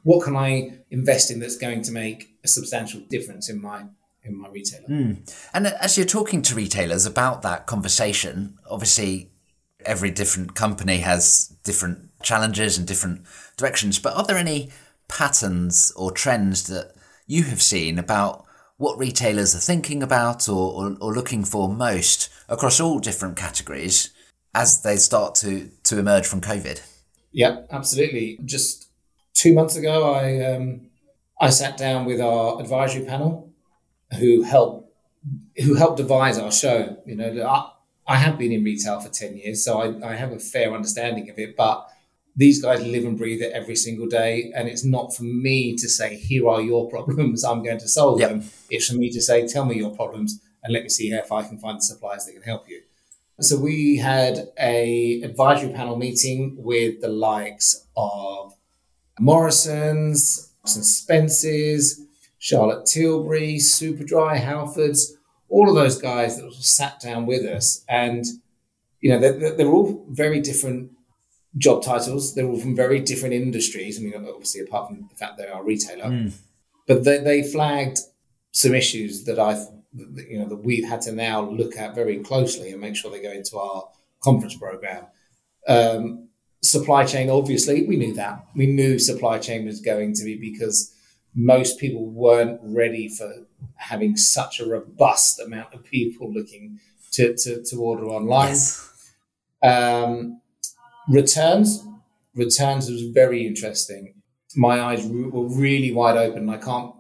what 0.04 0.24
can 0.24 0.36
I 0.36 0.78
invest 0.92 1.32
in 1.32 1.40
that's 1.40 1.58
going 1.58 1.82
to 1.82 1.92
make 1.92 2.38
a 2.44 2.48
substantial 2.48 3.02
difference 3.10 3.50
in 3.50 3.60
my 3.60 3.86
in 4.26 4.42
my 4.42 4.50
retailer. 4.50 4.88
Mm. 4.88 5.48
And 5.54 5.68
as 5.68 5.98
you're 5.98 6.06
talking 6.06 6.42
to 6.44 6.56
retailers 6.56 7.06
about 7.06 7.42
that 7.44 7.68
conversation, 7.68 8.58
obviously 8.70 9.32
every 9.86 10.12
different 10.12 10.56
company 10.56 10.98
has 10.98 11.56
different 11.64 12.10
challenges 12.24 12.78
and 12.78 12.88
different 12.88 13.22
directions, 13.58 14.00
but 14.00 14.16
are 14.16 14.26
there 14.26 14.38
any 14.38 14.72
patterns 15.08 15.94
or 15.96 16.12
trends 16.12 16.68
that 16.68 16.94
you 17.28 17.44
have 17.44 17.62
seen 17.62 18.00
about 18.00 18.46
what 18.78 18.98
retailers 18.98 19.56
are 19.56 19.60
thinking 19.60 20.04
about 20.04 20.50
or, 20.50 20.74
or, 20.74 20.98
or 21.00 21.14
looking 21.14 21.46
for 21.46 21.70
most 21.70 22.30
across 22.50 22.80
all 22.80 23.00
different 23.00 23.38
categories 23.38 24.10
as 24.54 24.82
they 24.82 24.98
start 24.98 25.36
to, 25.36 25.70
to 25.84 26.00
emerge 26.00 26.26
from 26.26 26.42
COVID? 26.42 26.82
Yeah, 27.32 27.62
absolutely. 27.70 28.40
Just 28.44 28.90
two 29.34 29.54
months 29.54 29.76
ago, 29.76 30.14
I 30.14 30.56
um, 30.56 30.90
I 31.40 31.50
sat 31.50 31.78
down 31.78 32.06
with 32.06 32.22
our 32.22 32.62
advisory 32.62 33.06
panel 33.06 33.54
who 34.20 34.44
helped 34.44 34.92
who 35.58 35.76
helped 35.76 35.98
devise 35.98 36.38
our 36.38 36.52
show. 36.52 36.98
You 37.06 37.16
know, 37.16 37.48
I, 37.48 38.14
I 38.14 38.18
have 38.18 38.38
been 38.38 38.52
in 38.52 38.64
retail 38.64 39.00
for 39.00 39.10
ten 39.10 39.38
years, 39.38 39.64
so 39.64 39.80
I, 39.80 40.12
I 40.12 40.16
have 40.16 40.32
a 40.32 40.40
fair 40.40 40.74
understanding 40.74 41.30
of 41.30 41.40
it, 41.40 41.56
but 41.56 41.90
these 42.36 42.62
guys 42.62 42.86
live 42.86 43.06
and 43.06 43.18
breathe 43.18 43.42
it 43.42 43.54
every 43.54 43.76
single 43.76 44.08
day. 44.08 44.52
And 44.54 44.68
it's 44.68 44.84
not 44.84 45.16
for 45.16 45.24
me 45.24 45.76
to 45.78 45.88
say, 45.88 46.16
here 46.16 46.50
are 46.50 46.62
your 46.62 46.90
problems, 46.96 47.44
I'm 47.44 47.64
going 47.64 47.80
to 47.80 47.88
solve 47.88 48.20
yep. 48.20 48.30
them. 48.30 48.44
It's 48.70 48.90
for 48.90 48.96
me 48.96 49.10
to 49.12 49.22
say, 49.22 49.48
tell 49.48 49.66
me 49.66 49.76
your 49.76 49.96
problems 49.96 50.42
and 50.64 50.74
let 50.74 50.84
me 50.84 50.90
see 50.90 51.12
if 51.12 51.32
I 51.32 51.44
can 51.44 51.58
find 51.60 51.78
the 51.78 51.84
suppliers 51.84 52.26
that 52.26 52.34
can 52.34 52.42
help 52.42 52.68
you. 52.68 52.82
So 53.40 53.58
we 53.58 53.98
had 53.98 54.50
a 54.60 55.22
advisory 55.22 55.74
panel 55.74 55.96
meeting 55.96 56.56
with 56.58 57.02
the 57.02 57.10
likes 57.10 57.86
of 57.96 58.56
Morrison's, 59.20 60.54
St. 60.66 60.86
Spence's, 60.86 62.05
Charlotte 62.46 62.86
Tilbury, 62.86 63.56
Superdry, 63.56 64.40
Halfords, 64.40 65.14
all 65.50 65.68
of 65.68 65.74
those 65.74 66.00
guys 66.00 66.40
that 66.40 66.54
sat 66.54 67.00
down 67.00 67.26
with 67.26 67.44
us. 67.44 67.84
And, 67.90 68.24
you 69.02 69.10
know, 69.10 69.18
they're, 69.20 69.56
they're 69.56 69.72
all 69.72 70.06
very 70.12 70.42
different 70.42 70.92
job 71.58 71.82
titles. 71.82 72.36
They're 72.36 72.46
all 72.46 72.60
from 72.60 72.76
very 72.76 73.00
different 73.00 73.34
industries. 73.34 74.00
I 74.00 74.04
mean, 74.04 74.14
obviously, 74.14 74.62
apart 74.62 74.90
from 74.90 75.10
the 75.10 75.16
fact 75.16 75.40
they 75.40 75.48
are 75.48 75.62
a 75.62 75.66
retailer, 75.66 76.06
mm. 76.06 76.34
but 76.88 77.04
they, 77.04 77.18
they 77.18 77.42
flagged 77.42 77.98
some 78.52 78.76
issues 78.76 79.24
that 79.24 79.40
I, 79.40 79.66
you 80.30 80.38
know, 80.38 80.48
that 80.48 80.64
we've 80.64 80.88
had 80.88 81.02
to 81.02 81.14
now 81.14 81.50
look 81.50 81.76
at 81.78 81.96
very 81.96 82.20
closely 82.20 82.70
and 82.70 82.80
make 82.80 82.96
sure 82.96 83.10
they 83.10 83.24
go 83.24 83.32
into 83.32 83.58
our 83.58 83.90
conference 84.20 84.56
program. 84.56 85.06
Um, 85.68 86.28
supply 86.62 87.06
chain, 87.06 87.32
obviously, 87.32 87.88
we 87.88 87.96
knew 87.96 88.14
that. 88.14 88.46
We 88.56 88.68
knew 88.68 89.00
supply 89.00 89.40
chain 89.40 89.66
was 89.66 89.82
going 89.82 90.14
to 90.14 90.24
be 90.24 90.36
because 90.36 90.92
most 91.36 91.80
people 91.80 92.06
weren't 92.06 92.60
ready 92.64 93.08
for 93.10 93.46
having 93.76 94.16
such 94.16 94.60
a 94.60 94.66
robust 94.66 95.40
amount 95.40 95.74
of 95.74 95.84
people 95.84 96.32
looking 96.32 96.80
to, 97.12 97.36
to, 97.36 97.62
to 97.64 97.76
order 97.82 98.06
online. 98.06 98.50
Yes. 98.50 99.14
Um, 99.64 100.42
Returns, 101.08 101.86
returns 102.34 102.90
was 102.90 103.04
very 103.04 103.46
interesting. 103.46 104.16
My 104.56 104.82
eyes 104.82 105.06
were 105.06 105.48
really 105.48 105.92
wide 105.92 106.18
open. 106.18 106.50
I 106.50 106.58
can't, 106.58 106.96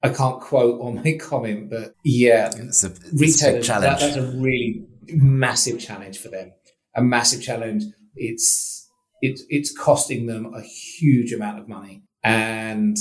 I 0.00 0.10
can't 0.10 0.40
quote 0.40 0.80
or 0.80 0.94
make 0.94 1.20
comment, 1.20 1.68
but 1.68 1.94
yeah, 2.04 2.52
it's 2.54 2.84
a, 2.84 2.92
it's. 3.14 3.42
A 3.42 3.52
that, 3.58 3.80
that's 3.80 4.14
a 4.16 4.22
really 4.36 4.86
massive 5.08 5.80
challenge 5.80 6.18
for 6.18 6.28
them. 6.28 6.52
A 6.94 7.02
massive 7.02 7.42
challenge. 7.42 7.82
It's 8.14 8.88
it's 9.22 9.42
it's 9.48 9.76
costing 9.76 10.26
them 10.26 10.54
a 10.54 10.62
huge 10.62 11.32
amount 11.32 11.58
of 11.58 11.68
money, 11.68 12.04
and 12.22 12.96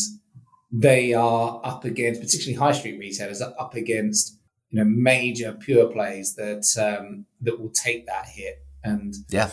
they 0.72 1.14
are 1.14 1.62
up 1.64 1.86
against, 1.86 2.22
particularly 2.22 2.58
high 2.58 2.78
street 2.78 3.00
retailers, 3.00 3.42
are 3.42 3.54
up 3.60 3.76
against 3.76 4.38
you 4.70 4.80
know 4.80 4.86
major 4.86 5.54
pure 5.54 5.88
plays 5.88 6.36
that 6.36 6.66
um, 6.78 7.26
that 7.42 7.60
will 7.60 7.70
take 7.70 8.06
that 8.08 8.28
hit. 8.28 8.64
And 8.84 9.16
yeah, 9.30 9.52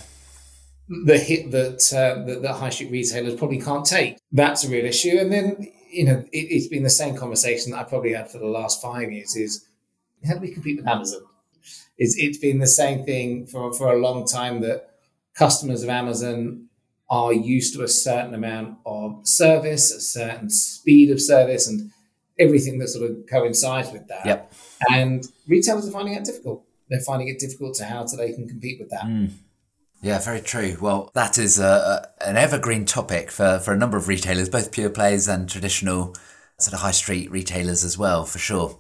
the 0.88 1.18
hit 1.18 1.50
that, 1.50 1.92
uh, 1.92 2.25
that, 2.25 2.42
that 2.42 2.54
high 2.54 2.71
street 2.71 2.90
retailers 2.90 3.35
probably 3.35 3.61
can't 3.61 3.85
take. 3.85 4.18
That's 4.33 4.64
a 4.64 4.71
real 4.71 4.85
issue. 4.85 5.16
And 5.18 5.33
then, 5.33 5.73
you 5.90 6.04
know, 6.04 6.25
it, 6.33 6.52
has 6.52 6.68
been 6.68 6.83
the 6.83 6.90
same 6.90 7.16
conversation 7.16 7.73
that 7.73 7.78
I 7.80 7.85
probably 7.85 8.12
had 8.12 8.30
for 8.30 8.38
the 8.38 8.47
last 8.47 8.83
five 8.83 9.11
years 9.11 9.37
is 9.37 9.66
how 10.26 10.35
do 10.35 10.40
we 10.40 10.50
compete 10.50 10.76
with 10.76 10.88
Amazon? 10.88 11.23
It's, 11.97 12.16
it's 12.18 12.38
been 12.38 12.59
the 12.59 12.66
same 12.66 13.04
thing 13.04 13.47
for, 13.47 13.73
for 13.73 13.92
a 13.92 13.99
long 13.99 14.26
time 14.26 14.61
that 14.61 14.90
customers 15.35 15.83
of 15.83 15.88
Amazon 15.88 16.63
are 17.14 17.33
used 17.33 17.75
to 17.75 17.83
a 17.85 17.88
certain 17.88 18.35
amount 18.35 18.78
of 18.85 19.26
service, 19.26 19.92
a 19.92 20.00
certain 20.00 20.50
speed 20.50 21.11
of 21.11 21.21
service, 21.21 21.68
and 21.68 21.92
everything 22.38 22.79
that 22.81 22.88
sort 22.88 23.09
of 23.09 23.16
coincides 23.31 23.92
with 23.92 24.09
that. 24.09 24.27
Yep. 24.27 24.53
And 24.90 25.24
retailers 25.46 25.87
are 25.88 25.92
finding 25.92 26.14
it 26.14 26.24
difficult. 26.24 26.64
They're 26.88 27.07
finding 27.12 27.29
it 27.29 27.38
difficult 27.38 27.74
to 27.77 27.85
how 27.85 28.05
to 28.05 28.16
they 28.16 28.33
can 28.33 28.48
compete 28.48 28.81
with 28.81 28.90
that. 28.90 29.05
Mm. 29.05 29.31
Yeah, 30.03 30.18
very 30.18 30.40
true. 30.40 30.77
Well, 30.81 31.11
that 31.14 31.38
is 31.38 31.59
a, 31.61 32.11
a, 32.20 32.29
an 32.29 32.37
evergreen 32.37 32.85
topic 32.85 33.31
for, 33.31 33.59
for 33.59 33.72
a 33.72 33.77
number 33.77 33.96
of 33.96 34.09
retailers, 34.09 34.48
both 34.48 34.72
pure 34.72 34.90
plays 34.90 35.29
and 35.29 35.48
traditional 35.48 36.14
sort 36.59 36.74
of 36.74 36.81
high 36.81 36.90
street 36.90 37.31
retailers 37.31 37.85
as 37.85 37.96
well, 37.96 38.24
for 38.24 38.38
sure. 38.38 38.79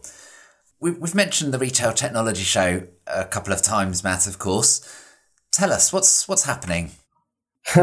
We, 0.80 0.90
we've 0.90 1.14
mentioned 1.14 1.54
the 1.54 1.58
Retail 1.58 1.92
Technology 1.92 2.42
Show 2.42 2.88
a 3.06 3.24
couple 3.24 3.52
of 3.52 3.62
times, 3.62 4.02
Matt, 4.04 4.26
of 4.26 4.38
course. 4.38 4.86
Tell 5.52 5.72
us, 5.72 5.92
what's, 5.92 6.28
what's 6.28 6.44
happening? 6.44 6.90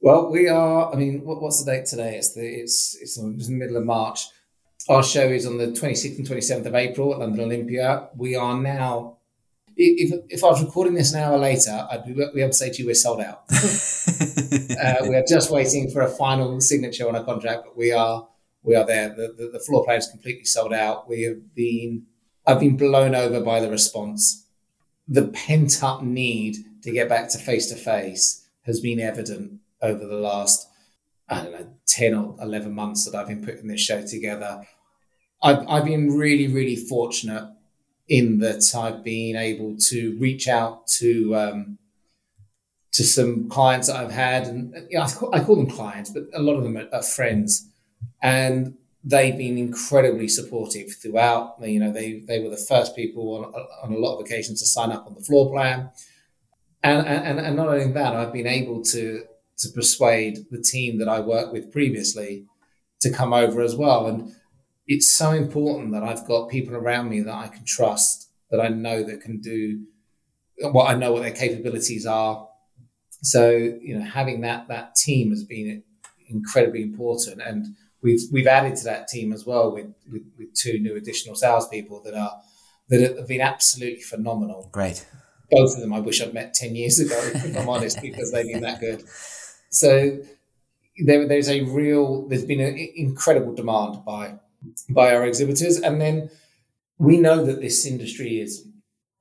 well, 0.00 0.30
we 0.30 0.48
are, 0.48 0.92
I 0.92 0.96
mean, 0.96 1.24
what, 1.24 1.40
what's 1.40 1.62
the 1.62 1.70
date 1.70 1.86
today? 1.86 2.16
It's 2.16 2.34
the, 2.34 2.44
it's, 2.44 2.96
it's 3.00 3.18
in 3.18 3.36
the 3.36 3.50
middle 3.50 3.76
of 3.76 3.84
March. 3.84 4.26
Our 4.88 5.02
show 5.02 5.26
is 5.28 5.46
on 5.46 5.58
the 5.58 5.68
26th 5.68 6.18
and 6.18 6.26
27th 6.26 6.66
of 6.66 6.74
April 6.74 7.12
at 7.12 7.20
London 7.20 7.40
Olympia. 7.40 8.08
We 8.16 8.36
are 8.36 8.60
now 8.60 9.18
if, 9.76 10.24
if 10.28 10.44
I 10.44 10.48
was 10.48 10.62
recording 10.62 10.94
this 10.94 11.12
an 11.12 11.20
hour 11.20 11.38
later, 11.38 11.86
I'd 11.90 12.04
be, 12.04 12.12
be 12.12 12.20
able 12.40 12.50
to 12.50 12.52
say 12.52 12.70
to 12.70 12.82
you 12.82 12.86
we're 12.86 12.94
sold 12.94 13.20
out. 13.20 13.44
uh, 13.50 15.06
we 15.08 15.16
are 15.16 15.24
just 15.28 15.50
waiting 15.50 15.90
for 15.90 16.02
a 16.02 16.08
final 16.08 16.60
signature 16.60 17.08
on 17.08 17.14
a 17.14 17.24
contract, 17.24 17.64
but 17.64 17.76
we 17.76 17.92
are 17.92 18.28
we 18.62 18.74
are 18.74 18.86
there. 18.86 19.10
The, 19.10 19.34
the, 19.36 19.50
the 19.54 19.58
floor 19.58 19.84
plan 19.84 19.98
is 19.98 20.06
completely 20.06 20.44
sold 20.44 20.72
out. 20.72 21.08
We 21.08 21.22
have 21.22 21.54
been 21.54 22.06
I've 22.46 22.60
been 22.60 22.76
blown 22.76 23.14
over 23.14 23.40
by 23.40 23.60
the 23.60 23.70
response. 23.70 24.46
The 25.08 25.28
pent 25.28 25.82
up 25.82 26.02
need 26.02 26.56
to 26.82 26.90
get 26.90 27.08
back 27.08 27.28
to 27.30 27.38
face 27.38 27.68
to 27.68 27.76
face 27.76 28.43
has 28.66 28.80
been 28.80 29.00
evident 29.00 29.60
over 29.82 30.06
the 30.06 30.16
last 30.16 30.68
I 31.28 31.42
don't 31.42 31.52
know 31.52 31.66
ten 31.86 32.14
or 32.14 32.36
eleven 32.40 32.74
months 32.74 33.04
that 33.04 33.16
I've 33.16 33.28
been 33.28 33.44
putting 33.44 33.68
this 33.68 33.80
show 33.80 34.06
together. 34.06 34.66
I've, 35.42 35.66
I've 35.68 35.84
been 35.84 36.16
really 36.16 36.48
really 36.48 36.76
fortunate 36.76 37.50
in 38.08 38.38
that 38.40 38.74
I've 38.74 39.02
been 39.02 39.36
able 39.36 39.76
to 39.76 40.16
reach 40.18 40.48
out 40.48 40.86
to 40.98 41.34
um, 41.36 41.78
to 42.92 43.02
some 43.02 43.48
clients 43.48 43.88
that 43.88 43.96
I've 43.96 44.12
had, 44.12 44.46
and 44.46 44.74
you 44.88 44.98
know, 44.98 45.04
I, 45.04 45.10
call, 45.10 45.34
I, 45.34 45.40
call, 45.40 45.56
them 45.56 45.66
clients, 45.68 46.10
but 46.10 46.24
a 46.32 46.40
lot 46.40 46.54
of 46.54 46.62
them 46.62 46.76
are, 46.76 46.88
are, 46.92 47.02
friends, 47.02 47.68
and 48.22 48.76
they've 49.02 49.36
been 49.36 49.58
incredibly 49.58 50.28
supportive 50.28 50.94
throughout. 50.94 51.56
You 51.60 51.80
know, 51.80 51.92
they 51.92 52.20
they 52.20 52.40
were 52.40 52.50
the 52.50 52.56
first 52.56 52.94
people 52.94 53.34
on, 53.36 53.44
on 53.82 53.92
a 53.92 53.98
lot 53.98 54.14
of 54.14 54.20
occasions 54.20 54.60
to 54.60 54.66
sign 54.66 54.92
up 54.92 55.06
on 55.06 55.14
the 55.14 55.20
floor 55.20 55.50
plan, 55.50 55.90
and 56.84 57.06
and, 57.06 57.40
and 57.40 57.56
not 57.56 57.68
only 57.68 57.90
that, 57.92 58.14
I've 58.14 58.32
been 58.32 58.46
able 58.46 58.82
to 58.84 59.24
to 59.58 59.68
persuade 59.70 60.46
the 60.50 60.60
team 60.60 60.98
that 60.98 61.08
I 61.08 61.20
worked 61.20 61.52
with 61.52 61.72
previously 61.72 62.44
to 63.00 63.10
come 63.10 63.32
over 63.32 63.62
as 63.62 63.74
well, 63.74 64.06
and 64.06 64.32
it's 64.86 65.10
so 65.10 65.30
important 65.30 65.92
that 65.92 66.02
I've 66.02 66.26
got 66.26 66.50
people 66.50 66.76
around 66.76 67.08
me 67.08 67.20
that 67.20 67.34
I 67.34 67.48
can 67.48 67.64
trust, 67.64 68.28
that 68.50 68.60
I 68.60 68.68
know 68.68 69.02
that 69.02 69.22
can 69.22 69.40
do 69.40 69.84
what 70.60 70.84
I 70.84 70.94
know 70.94 71.12
what 71.12 71.22
their 71.22 71.32
capabilities 71.32 72.06
are. 72.06 72.48
So 73.22 73.48
you 73.50 73.98
know, 73.98 74.04
having 74.04 74.42
that 74.42 74.68
that 74.68 74.94
team 74.94 75.30
has 75.30 75.42
been 75.42 75.82
incredibly 76.28 76.82
important, 76.82 77.40
and 77.40 77.74
we've 78.02 78.20
we've 78.30 78.46
added 78.46 78.76
to 78.76 78.84
that 78.84 79.08
team 79.08 79.32
as 79.32 79.46
well 79.46 79.72
with 79.72 79.86
with, 80.12 80.22
with 80.38 80.54
two 80.54 80.78
new 80.78 80.96
additional 80.96 81.34
salespeople 81.34 82.02
that 82.02 82.14
are 82.14 82.40
that 82.90 83.16
have 83.16 83.28
been 83.28 83.40
absolutely 83.40 84.02
phenomenal. 84.02 84.68
Great. 84.70 85.06
Both 85.56 85.72
of 85.74 85.80
them, 85.82 85.92
I 85.98 86.00
wish 86.00 86.18
I'd 86.22 86.34
met 86.40 86.54
ten 86.62 86.72
years 86.80 86.96
ago, 87.04 87.18
if 87.48 87.56
I'm 87.58 87.68
honest, 87.74 87.96
because 88.08 88.28
they've 88.32 88.52
been 88.52 88.66
that 88.68 88.80
good. 88.80 89.00
So 89.70 89.88
there, 91.06 91.28
there's 91.30 91.50
a 91.56 91.60
real, 91.78 92.28
there's 92.28 92.48
been 92.52 92.64
an 92.70 92.76
incredible 93.04 93.54
demand 93.54 94.04
by 94.04 94.24
by 94.88 95.14
our 95.14 95.24
exhibitors. 95.30 95.76
And 95.86 96.00
then 96.00 96.16
we 96.98 97.14
know 97.24 97.44
that 97.44 97.60
this 97.60 97.86
industry 97.86 98.40
is 98.44 98.66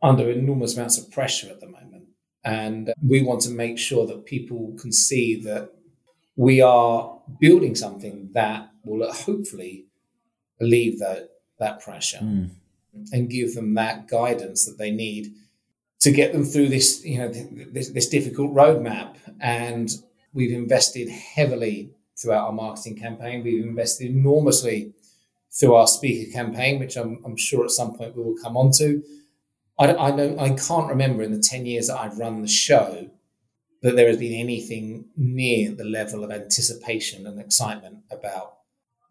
under 0.02 0.26
enormous 0.30 0.76
amounts 0.76 0.98
of 1.00 1.12
pressure 1.18 1.50
at 1.50 1.60
the 1.60 1.68
moment. 1.68 2.06
And 2.44 2.94
we 3.12 3.22
want 3.28 3.42
to 3.42 3.50
make 3.64 3.78
sure 3.78 4.06
that 4.08 4.26
people 4.26 4.62
can 4.82 4.92
see 4.92 5.28
that 5.44 5.70
we 6.36 6.62
are 6.62 7.20
building 7.40 7.76
something 7.76 8.30
that 8.34 8.70
will 8.84 9.12
hopefully 9.12 9.86
relieve 10.60 11.00
that, 11.00 11.30
that 11.60 11.80
pressure 11.80 12.24
mm. 12.24 12.50
and 13.14 13.30
give 13.30 13.56
them 13.56 13.74
that 13.76 14.08
guidance 14.08 14.66
that 14.66 14.78
they 14.78 14.92
need 14.92 15.34
to 16.04 16.12
get 16.12 16.34
them 16.34 16.44
through 16.44 16.68
this, 16.68 17.04
you 17.06 17.18
know, 17.18 17.30
this, 17.30 17.90
this 17.90 18.10
difficult 18.10 18.54
roadmap. 18.54 19.16
And 19.40 19.90
we've 20.34 20.52
invested 20.52 21.08
heavily 21.08 21.92
throughout 22.22 22.48
our 22.48 22.52
marketing 22.52 22.98
campaign. 22.98 23.42
We've 23.42 23.64
invested 23.64 24.12
enormously 24.12 24.94
through 25.58 25.76
our 25.76 25.88
speaker 25.88 26.30
campaign, 26.30 26.80
which 26.80 26.98
I'm, 26.98 27.22
I'm 27.24 27.38
sure 27.38 27.64
at 27.64 27.72
some 27.72 27.96
point 27.96 28.18
we 28.18 28.24
will 28.24 28.36
come 28.44 28.58
on 28.58 28.72
to. 28.80 29.02
I, 29.80 29.96
I, 29.96 30.12
know, 30.12 30.38
I 30.38 30.50
can't 30.50 30.90
remember 30.90 31.24
in 31.24 31.32
the 31.32 31.40
10 31.40 31.66
years 31.66 31.88
that 31.88 31.98
I've 31.98 32.20
run 32.20 32.42
the 32.42 32.50
show 32.50 33.10
that 33.82 33.96
there 33.96 34.10
has 34.10 34.18
been 34.18 34.34
anything 34.34 35.06
near 35.16 35.72
the 35.72 35.86
level 35.86 36.26
of 36.26 36.32
anticipation 36.32 37.26
and 37.28 37.40
excitement 37.40 38.00
about 38.12 38.58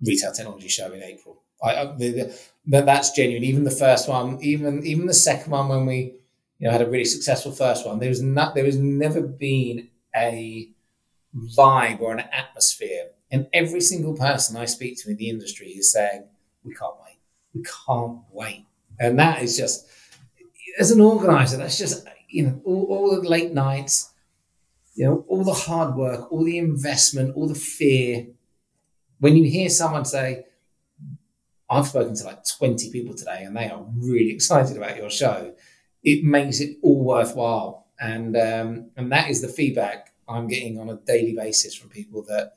retail 0.05 0.33
technology 0.33 0.69
show 0.69 0.93
in 0.93 1.03
April. 1.03 1.43
I, 1.63 1.75
I 1.75 1.85
the, 1.97 2.37
the, 2.67 2.83
that's 2.83 3.13
genuine. 3.13 3.45
Even 3.45 3.65
the 3.65 3.71
first 3.71 4.09
one, 4.09 4.39
even 4.43 4.85
even 4.85 5.07
the 5.07 5.15
second 5.15 5.53
one, 5.53 5.69
when 5.69 5.87
we 5.87 6.17
you 6.63 6.69
know 6.69 6.73
had 6.73 6.81
a 6.81 6.89
really 6.89 7.05
successful 7.05 7.51
first 7.51 7.85
one, 7.85 7.99
there 7.99 8.09
was 8.09 8.23
not 8.23 8.55
there 8.55 8.65
has 8.65 8.79
never 8.79 9.21
been 9.21 9.89
a 10.15 10.71
vibe 11.57 12.01
or 12.01 12.13
an 12.13 12.21
atmosphere 12.33 13.09
and 13.33 13.49
every 13.55 13.81
single 13.81 14.15
person 14.15 14.59
I 14.59 14.67
speak 14.67 15.03
to 15.03 15.11
in 15.11 15.17
the 15.17 15.31
industry 15.31 15.69
is 15.69 15.91
saying, 15.91 16.25
we 16.65 16.75
can't 16.75 16.95
wait. 17.03 17.19
We 17.55 17.65
can't 17.87 18.19
wait. 18.31 18.67
And 19.01 19.19
that 19.19 19.43
is 19.43 19.57
just, 19.57 19.89
as 20.79 20.91
an 20.91 21.01
organizer, 21.01 21.57
that's 21.57 21.79
just, 21.79 22.07
you 22.29 22.45
know, 22.45 22.61
all, 22.65 22.85
all 22.91 23.21
the 23.21 23.27
late 23.27 23.53
nights, 23.53 24.11
you 24.95 25.07
know, 25.07 25.25
all 25.29 25.45
the 25.45 25.55
hard 25.55 25.95
work, 25.97 26.31
all 26.31 26.45
the 26.45 26.59
investment, 26.59 27.35
all 27.35 27.49
the 27.49 27.55
fear. 27.55 28.27
When 29.19 29.35
you 29.35 29.51
hear 29.51 29.71
someone 29.71 30.05
say, 30.05 30.45
I've 31.71 31.89
spoken 31.89 32.15
to 32.15 32.25
like 32.25 32.45
20 32.45 32.91
people 32.91 33.15
today 33.15 33.45
and 33.45 33.57
they 33.57 33.71
are 33.71 33.83
really 33.97 34.31
excited 34.31 34.77
about 34.77 34.99
your 34.99 35.09
show, 35.09 35.55
it 36.03 36.25
makes 36.25 36.61
it 36.61 36.79
all 36.83 37.05
worthwhile. 37.05 37.87
And, 38.01 38.37
um, 38.37 38.91
and 38.97 39.13
that 39.13 39.31
is 39.31 39.41
the 39.41 39.49
feedback 39.49 40.13
I'm 40.29 40.49
getting 40.49 40.79
on 40.79 40.89
a 40.91 40.97
daily 40.97 41.35
basis 41.35 41.75
from 41.75 41.91
people 41.91 42.25
that 42.29 42.55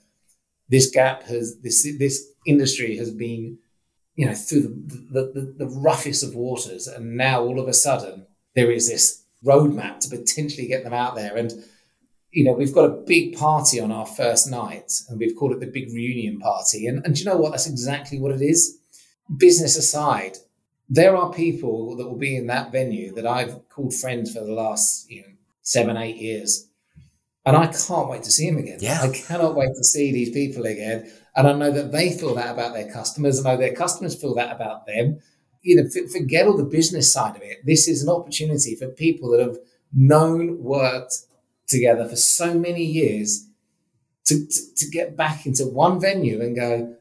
this 0.70 0.90
gap 0.90 1.24
has, 1.24 1.60
this, 1.60 1.88
this 2.00 2.32
industry 2.46 2.98
has 2.98 3.12
been, 3.12 3.60
you 4.16 4.26
know, 4.26 4.34
through 4.34 4.62
the, 4.62 5.32
the, 5.34 5.56
the, 5.58 5.68
roughest 5.68 6.24
of 6.24 6.34
waters. 6.34 6.88
And 6.88 7.16
now 7.18 7.44
all 7.44 7.60
of 7.60 7.68
a 7.68 7.74
sudden 7.74 8.26
there 8.56 8.72
is 8.72 8.90
this 8.90 9.24
roadmap 9.46 10.00
to 10.00 10.10
potentially 10.10 10.68
get 10.68 10.84
them 10.84 10.94
out 10.94 11.16
there. 11.16 11.36
And, 11.36 11.54
you 12.32 12.44
know, 12.44 12.54
we've 12.54 12.74
got 12.74 12.90
a 12.90 13.04
big 13.06 13.38
party 13.38 13.80
on 13.80 13.92
our 13.92 14.08
first 14.08 14.50
night 14.50 14.92
and 15.10 15.20
we've 15.20 15.36
called 15.36 15.52
it 15.52 15.60
the 15.60 15.68
big 15.68 15.94
reunion 15.94 16.40
party. 16.40 16.88
And, 16.88 17.06
and 17.06 17.20
you 17.20 17.26
know 17.26 17.38
what? 17.38 17.52
That's 17.52 17.70
exactly 17.70 18.20
what 18.20 18.32
it 18.32 18.42
is. 18.42 18.80
Business 19.38 19.76
aside, 19.78 20.38
there 20.90 21.16
are 21.16 21.34
people 21.34 21.96
that 21.98 22.06
will 22.08 22.18
be 22.18 22.36
in 22.36 22.48
that 22.48 22.72
venue 22.72 23.14
that 23.14 23.26
I've 23.26 23.68
called 23.70 23.94
friends 23.94 24.34
for 24.34 24.44
the 24.44 24.54
last, 24.54 25.10
you 25.10 25.22
know, 25.22 25.34
seven, 25.62 25.98
eight 25.98 26.18
years. 26.18 26.68
And 27.46 27.56
I 27.56 27.68
can't 27.68 28.10
wait 28.10 28.24
to 28.24 28.32
see 28.32 28.50
them 28.50 28.60
again. 28.60 28.80
Yeah. 28.82 29.02
I 29.02 29.10
cannot 29.10 29.56
wait 29.56 29.70
to 29.76 29.84
see 29.84 30.12
these 30.12 30.32
people 30.32 30.66
again. 30.66 31.12
And 31.36 31.48
I 31.48 31.54
know 31.54 31.72
that 31.72 31.92
they 31.92 32.12
feel 32.12 32.34
that 32.36 32.54
about 32.54 32.74
their 32.74 32.92
customers. 32.92 33.44
I 33.44 33.52
know 33.52 33.58
their 33.58 33.76
customers 33.76 34.20
feel 34.20 34.34
that 34.36 34.56
about 34.56 34.88
them. 34.88 35.20
You 35.62 35.78
know, 35.78 35.90
forget 36.12 36.48
all 36.48 36.58
the 36.58 36.64
business 36.64 37.12
side 37.12 37.36
of 37.36 37.42
it. 37.42 37.66
This 37.66 37.88
is 37.88 38.04
an 38.04 38.10
opportunity 38.10 38.76
for 38.76 38.88
people 38.88 39.32
that 39.32 39.42
have 39.42 39.58
known, 39.94 40.64
worked, 40.64 41.16
together 41.68 42.08
for 42.08 42.16
so 42.16 42.54
many 42.54 42.84
years 42.84 43.48
to, 44.26 44.46
to, 44.46 44.76
to 44.76 44.90
get 44.90 45.16
back 45.16 45.46
into 45.46 45.66
one 45.66 46.00
venue 46.00 46.42
and 46.42 46.56
go, 46.56 46.96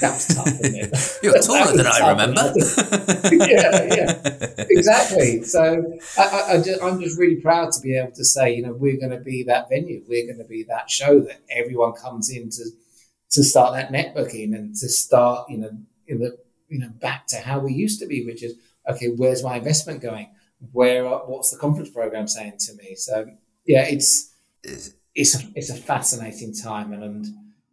that 0.00 0.14
was 0.14 0.26
tough? 0.28 1.18
You're 1.22 1.40
taller 1.40 1.76
than 1.76 1.86
I 1.86 2.10
remember. 2.10 2.52
yeah, 3.46 3.94
yeah, 3.94 4.64
exactly. 4.70 5.42
So 5.42 5.98
I, 6.18 6.54
I, 6.54 6.62
just, 6.62 6.82
I'm 6.82 7.00
just 7.00 7.18
really 7.18 7.36
proud 7.36 7.72
to 7.72 7.80
be 7.80 7.96
able 7.96 8.12
to 8.12 8.24
say, 8.24 8.54
you 8.54 8.62
know, 8.62 8.72
we're 8.72 8.98
going 8.98 9.10
to 9.10 9.20
be 9.20 9.42
that 9.44 9.68
venue. 9.68 10.02
We're 10.08 10.26
going 10.26 10.38
to 10.38 10.44
be 10.44 10.64
that 10.64 10.90
show 10.90 11.20
that 11.20 11.40
everyone 11.50 11.92
comes 11.92 12.30
in 12.30 12.50
to, 12.50 12.64
to 13.30 13.44
start 13.44 13.74
that 13.74 13.90
networking 13.92 14.54
and 14.54 14.74
to 14.76 14.88
start, 14.88 15.50
you 15.50 15.58
know, 15.58 15.70
in 16.06 16.20
the, 16.20 16.38
you 16.68 16.78
know, 16.78 16.90
back 17.00 17.26
to 17.28 17.38
how 17.38 17.58
we 17.58 17.72
used 17.72 18.00
to 18.00 18.06
be, 18.06 18.24
which 18.24 18.42
is, 18.42 18.54
okay, 18.88 19.08
where's 19.08 19.42
my 19.42 19.56
investment 19.56 20.00
going? 20.02 20.28
where 20.72 21.04
what's 21.04 21.50
the 21.50 21.58
conference 21.58 21.90
program 21.90 22.26
saying 22.26 22.54
to 22.58 22.74
me? 22.74 22.94
So 22.94 23.26
yeah, 23.66 23.86
it's 23.88 24.32
it's 24.62 25.42
a, 25.42 25.46
it's 25.54 25.70
a 25.70 25.74
fascinating 25.74 26.54
time, 26.54 26.92
and, 26.92 27.02
and 27.02 27.26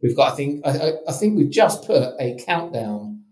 we've 0.03 0.15
got 0.15 0.33
I 0.33 0.35
think 0.35 0.65
I, 0.65 0.93
I 1.07 1.13
think 1.13 1.37
we've 1.37 1.49
just 1.49 1.87
put 1.87 2.13
a 2.19 2.37
countdown 2.45 3.23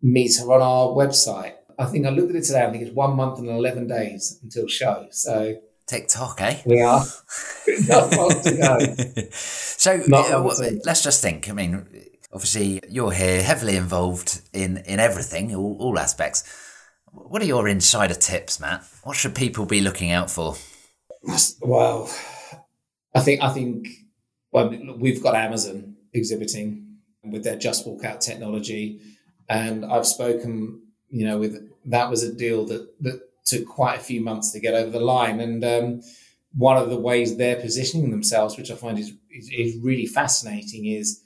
meter 0.00 0.50
on 0.52 0.62
our 0.62 0.88
website. 0.88 1.54
I 1.78 1.84
think 1.84 2.06
I 2.06 2.10
looked 2.10 2.30
at 2.30 2.36
it 2.36 2.44
today. 2.44 2.64
I 2.64 2.70
think 2.70 2.84
it's 2.84 2.94
one 2.94 3.16
month 3.16 3.38
and 3.38 3.48
eleven 3.48 3.86
days 3.86 4.38
until 4.42 4.66
show. 4.66 5.08
So 5.10 5.56
TikTok, 5.86 6.40
eh? 6.40 6.62
We 6.64 6.80
are. 6.80 7.04
Not 7.86 8.12
long 8.12 8.42
to 8.42 8.56
go. 8.56 9.22
so 9.30 10.00
uh, 10.12 10.54
let's 10.84 11.02
just 11.02 11.20
think. 11.20 11.50
I 11.50 11.52
mean, 11.52 11.86
obviously, 12.32 12.80
you're 12.88 13.12
here, 13.12 13.42
heavily 13.42 13.76
involved 13.76 14.40
in 14.54 14.78
in 14.86 15.00
everything, 15.00 15.54
all, 15.54 15.76
all 15.80 15.98
aspects 15.98 16.44
what 17.12 17.42
are 17.42 17.46
your 17.46 17.68
insider 17.68 18.14
tips, 18.14 18.60
Matt? 18.60 18.84
What 19.02 19.16
should 19.16 19.34
people 19.34 19.66
be 19.66 19.80
looking 19.80 20.10
out 20.10 20.30
for? 20.30 20.56
Well, 21.60 22.10
I 23.14 23.20
think 23.20 23.42
I 23.42 23.52
think 23.52 23.88
well, 24.52 24.74
we've 24.96 25.22
got 25.22 25.34
Amazon 25.34 25.96
exhibiting 26.12 26.96
with 27.22 27.44
their 27.44 27.56
Just 27.56 27.86
Walk 27.86 28.04
Out 28.04 28.20
technology, 28.20 29.00
and 29.48 29.84
I've 29.84 30.06
spoken, 30.06 30.82
you 31.10 31.26
know, 31.26 31.38
with 31.38 31.70
that 31.86 32.10
was 32.10 32.22
a 32.22 32.32
deal 32.32 32.64
that 32.66 33.02
that 33.02 33.20
took 33.44 33.66
quite 33.66 33.98
a 33.98 34.02
few 34.02 34.20
months 34.20 34.52
to 34.52 34.60
get 34.60 34.74
over 34.74 34.90
the 34.90 35.00
line, 35.00 35.40
and 35.40 35.64
um, 35.64 36.00
one 36.54 36.76
of 36.76 36.90
the 36.90 36.98
ways 36.98 37.36
they're 37.36 37.60
positioning 37.60 38.10
themselves, 38.10 38.56
which 38.56 38.70
I 38.70 38.74
find 38.74 38.98
is, 38.98 39.12
is, 39.30 39.50
is 39.50 39.76
really 39.82 40.06
fascinating, 40.06 40.86
is 40.86 41.22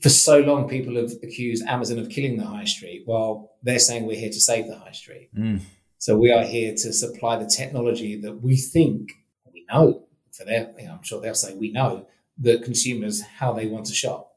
for 0.00 0.08
so 0.10 0.40
long, 0.40 0.68
people 0.68 0.96
have 0.96 1.12
accused 1.22 1.64
Amazon 1.66 1.98
of 1.98 2.10
killing 2.10 2.36
the 2.36 2.44
high 2.44 2.64
street, 2.64 3.02
while 3.06 3.52
they're 3.62 3.78
saying 3.78 4.04
we're 4.06 4.18
here 4.18 4.30
to 4.30 4.40
save 4.40 4.66
the 4.66 4.78
high 4.78 4.92
street. 4.92 5.30
Mm. 5.34 5.60
So 5.98 6.18
we 6.18 6.30
are 6.30 6.44
here 6.44 6.72
to 6.72 6.92
supply 6.92 7.36
the 7.36 7.46
technology 7.46 8.20
that 8.20 8.42
we 8.42 8.56
think 8.56 9.12
we 9.50 9.64
know. 9.70 10.06
For 10.32 10.44
their, 10.44 10.74
you 10.78 10.86
know, 10.86 10.94
I'm 10.94 11.02
sure 11.02 11.20
they'll 11.20 11.34
say 11.34 11.54
we 11.54 11.70
know 11.70 12.06
that 12.38 12.62
consumers 12.62 13.22
how 13.22 13.52
they 13.52 13.66
want 13.66 13.86
to 13.86 13.94
shop, 13.94 14.32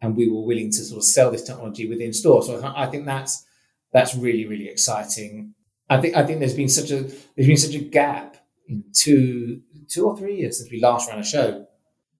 and 0.00 0.16
we 0.16 0.30
were 0.30 0.44
willing 0.44 0.70
to 0.70 0.84
sort 0.84 0.98
of 0.98 1.04
sell 1.04 1.30
this 1.30 1.44
technology 1.44 1.88
within 1.88 2.12
store. 2.12 2.42
So 2.42 2.72
I 2.76 2.86
think 2.86 3.06
that's 3.06 3.44
that's 3.92 4.14
really 4.14 4.46
really 4.46 4.68
exciting. 4.68 5.54
I 5.88 6.00
think 6.00 6.16
I 6.16 6.24
think 6.24 6.38
there's 6.40 6.54
been 6.54 6.68
such 6.68 6.90
a 6.90 7.02
there's 7.02 7.48
been 7.48 7.56
such 7.56 7.74
a 7.74 7.84
gap 7.84 8.36
in 8.68 8.84
two 8.92 9.62
two 9.88 10.06
or 10.06 10.16
three 10.16 10.36
years 10.36 10.58
since 10.58 10.70
we 10.70 10.80
last 10.80 11.08
ran 11.08 11.18
a 11.18 11.24
show 11.24 11.66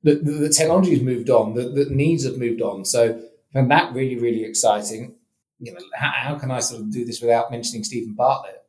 the, 0.02 0.14
the, 0.14 0.32
the 0.32 0.48
technology 0.48 0.92
has 0.92 1.02
moved 1.02 1.30
on, 1.30 1.54
the, 1.54 1.68
the 1.68 1.86
needs 1.90 2.24
have 2.24 2.38
moved 2.38 2.62
on. 2.62 2.84
So 2.84 3.20
find 3.52 3.70
that 3.70 3.92
really, 3.92 4.16
really 4.16 4.44
exciting. 4.44 5.16
You 5.58 5.74
know, 5.74 5.80
how, 5.94 6.10
how 6.10 6.38
can 6.38 6.50
I 6.50 6.60
sort 6.60 6.82
of 6.82 6.92
do 6.92 7.04
this 7.04 7.20
without 7.20 7.50
mentioning 7.50 7.84
Steven 7.84 8.14
Bartlett? 8.14 8.62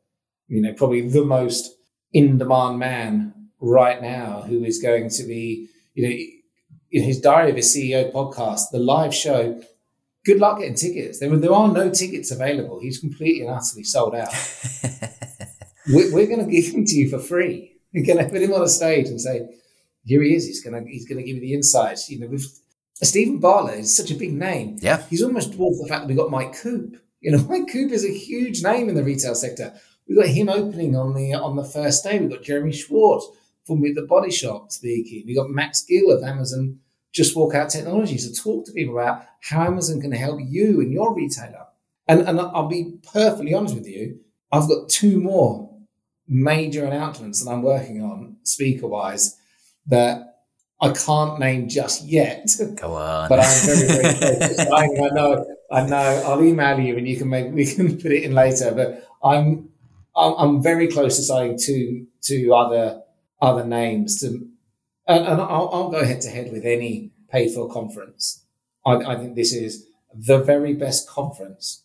You 0.48 0.60
know, 0.60 0.74
probably 0.74 1.08
the 1.08 1.24
most 1.24 1.74
in-demand 2.12 2.78
man 2.78 3.34
right 3.60 4.02
now 4.02 4.42
who 4.42 4.64
is 4.64 4.82
going 4.82 5.08
to 5.08 5.24
be, 5.24 5.68
you 5.94 6.08
know, 6.08 6.14
in 6.92 7.02
his 7.02 7.20
Diary 7.20 7.50
of 7.50 7.56
a 7.56 7.60
CEO 7.60 8.12
podcast, 8.12 8.70
the 8.70 8.78
live 8.78 9.14
show. 9.14 9.60
Good 10.24 10.38
luck 10.38 10.58
getting 10.58 10.74
tickets. 10.74 11.18
There, 11.18 11.34
there 11.36 11.52
are 11.52 11.72
no 11.72 11.90
tickets 11.90 12.30
available. 12.30 12.78
He's 12.80 13.00
completely 13.00 13.40
and 13.40 13.50
utterly 13.50 13.82
sold 13.82 14.14
out. 14.14 14.28
we're, 15.88 16.14
we're 16.14 16.28
going 16.28 16.44
to 16.44 16.50
give 16.50 16.72
him 16.72 16.84
to 16.84 16.94
you 16.94 17.08
for 17.08 17.18
free. 17.18 17.72
We're 17.92 18.06
going 18.06 18.24
to 18.24 18.30
put 18.30 18.42
him 18.42 18.52
on 18.52 18.62
a 18.62 18.68
stage 18.68 19.08
and 19.08 19.20
say, 19.20 19.48
here 20.04 20.22
he 20.22 20.34
is. 20.34 20.46
He's 20.46 20.62
gonna 20.62 20.82
he's 20.86 21.06
gonna 21.06 21.22
give 21.22 21.36
you 21.36 21.40
the 21.40 21.54
insights. 21.54 22.10
You 22.10 22.20
know, 22.20 22.26
with 22.26 22.60
Steven 22.94 23.38
Bartlett 23.38 23.80
is 23.80 23.96
such 23.96 24.10
a 24.10 24.14
big 24.14 24.32
name. 24.32 24.78
Yeah, 24.80 25.02
he's 25.08 25.22
almost 25.22 25.52
dwarfed 25.52 25.80
the 25.80 25.88
fact 25.88 26.02
that 26.02 26.08
we 26.08 26.14
got 26.14 26.30
Mike 26.30 26.54
Coupe. 26.54 26.96
You 27.20 27.32
know, 27.32 27.44
Mike 27.48 27.70
Coupe 27.72 27.92
is 27.92 28.04
a 28.04 28.12
huge 28.12 28.62
name 28.62 28.88
in 28.88 28.94
the 28.94 29.04
retail 29.04 29.34
sector. 29.34 29.74
We 30.08 30.16
got 30.16 30.26
him 30.26 30.48
opening 30.48 30.96
on 30.96 31.14
the 31.14 31.34
on 31.34 31.56
the 31.56 31.64
first 31.64 32.04
day. 32.04 32.18
We've 32.18 32.30
got 32.30 32.42
Jeremy 32.42 32.72
Schwartz 32.72 33.26
from 33.66 33.80
with 33.80 33.94
the 33.94 34.02
Body 34.02 34.30
Shop 34.30 34.72
speaking. 34.72 35.24
We 35.26 35.34
got 35.34 35.50
Max 35.50 35.82
Gill 35.82 36.10
of 36.10 36.22
Amazon 36.22 36.78
Just 37.12 37.36
Walk 37.36 37.54
Out 37.54 37.70
Technologies 37.70 38.30
to 38.30 38.42
talk 38.42 38.66
to 38.66 38.72
people 38.72 38.98
about 38.98 39.24
how 39.40 39.62
Amazon 39.62 40.00
can 40.00 40.12
help 40.12 40.40
you 40.42 40.80
and 40.80 40.92
your 40.92 41.14
retailer. 41.14 41.66
And 42.08 42.28
and 42.28 42.40
I'll 42.40 42.68
be 42.68 42.98
perfectly 43.12 43.54
honest 43.54 43.74
with 43.74 43.86
you. 43.86 44.20
I've 44.50 44.68
got 44.68 44.88
two 44.88 45.20
more 45.20 45.72
major 46.28 46.84
announcements 46.84 47.44
that 47.44 47.50
I'm 47.50 47.62
working 47.62 48.02
on 48.02 48.36
speaker 48.42 48.86
wise 48.86 49.38
that 49.86 50.32
I 50.80 50.90
can't 50.92 51.38
name 51.38 51.68
just 51.68 52.04
yet. 52.04 52.48
Go 52.76 52.94
on. 52.94 53.28
But 53.28 53.40
I'm 53.40 53.66
very, 53.66 53.86
very 53.86 54.14
close. 54.14 54.58
I, 54.72 54.84
I 54.84 55.08
know, 55.14 55.46
I 55.70 55.86
know. 55.86 56.22
I'll 56.26 56.42
email 56.42 56.80
you 56.80 56.96
and 56.96 57.06
you 57.06 57.16
can 57.16 57.28
make 57.28 57.52
we 57.52 57.72
can 57.72 57.96
put 57.96 58.10
it 58.10 58.24
in 58.24 58.32
later. 58.32 58.72
But 58.72 59.08
I'm, 59.22 59.68
I'm, 60.16 60.34
I'm 60.38 60.62
very 60.62 60.88
close 60.88 61.16
to 61.16 61.22
signing 61.22 61.58
two, 61.58 62.06
two 62.20 62.52
other, 62.54 63.01
other 63.42 63.64
names 63.64 64.20
to, 64.20 64.48
and, 65.06 65.26
and 65.26 65.40
I'll, 65.40 65.68
I'll, 65.72 65.90
go 65.90 66.04
head 66.04 66.20
to 66.22 66.30
head 66.30 66.52
with 66.52 66.64
any 66.64 67.10
paid 67.30 67.52
for 67.52 67.68
conference. 67.68 68.44
I, 68.86 68.94
I 68.94 69.16
think 69.16 69.34
this 69.34 69.52
is 69.52 69.86
the 70.14 70.38
very 70.38 70.72
best 70.72 71.08
conference 71.08 71.82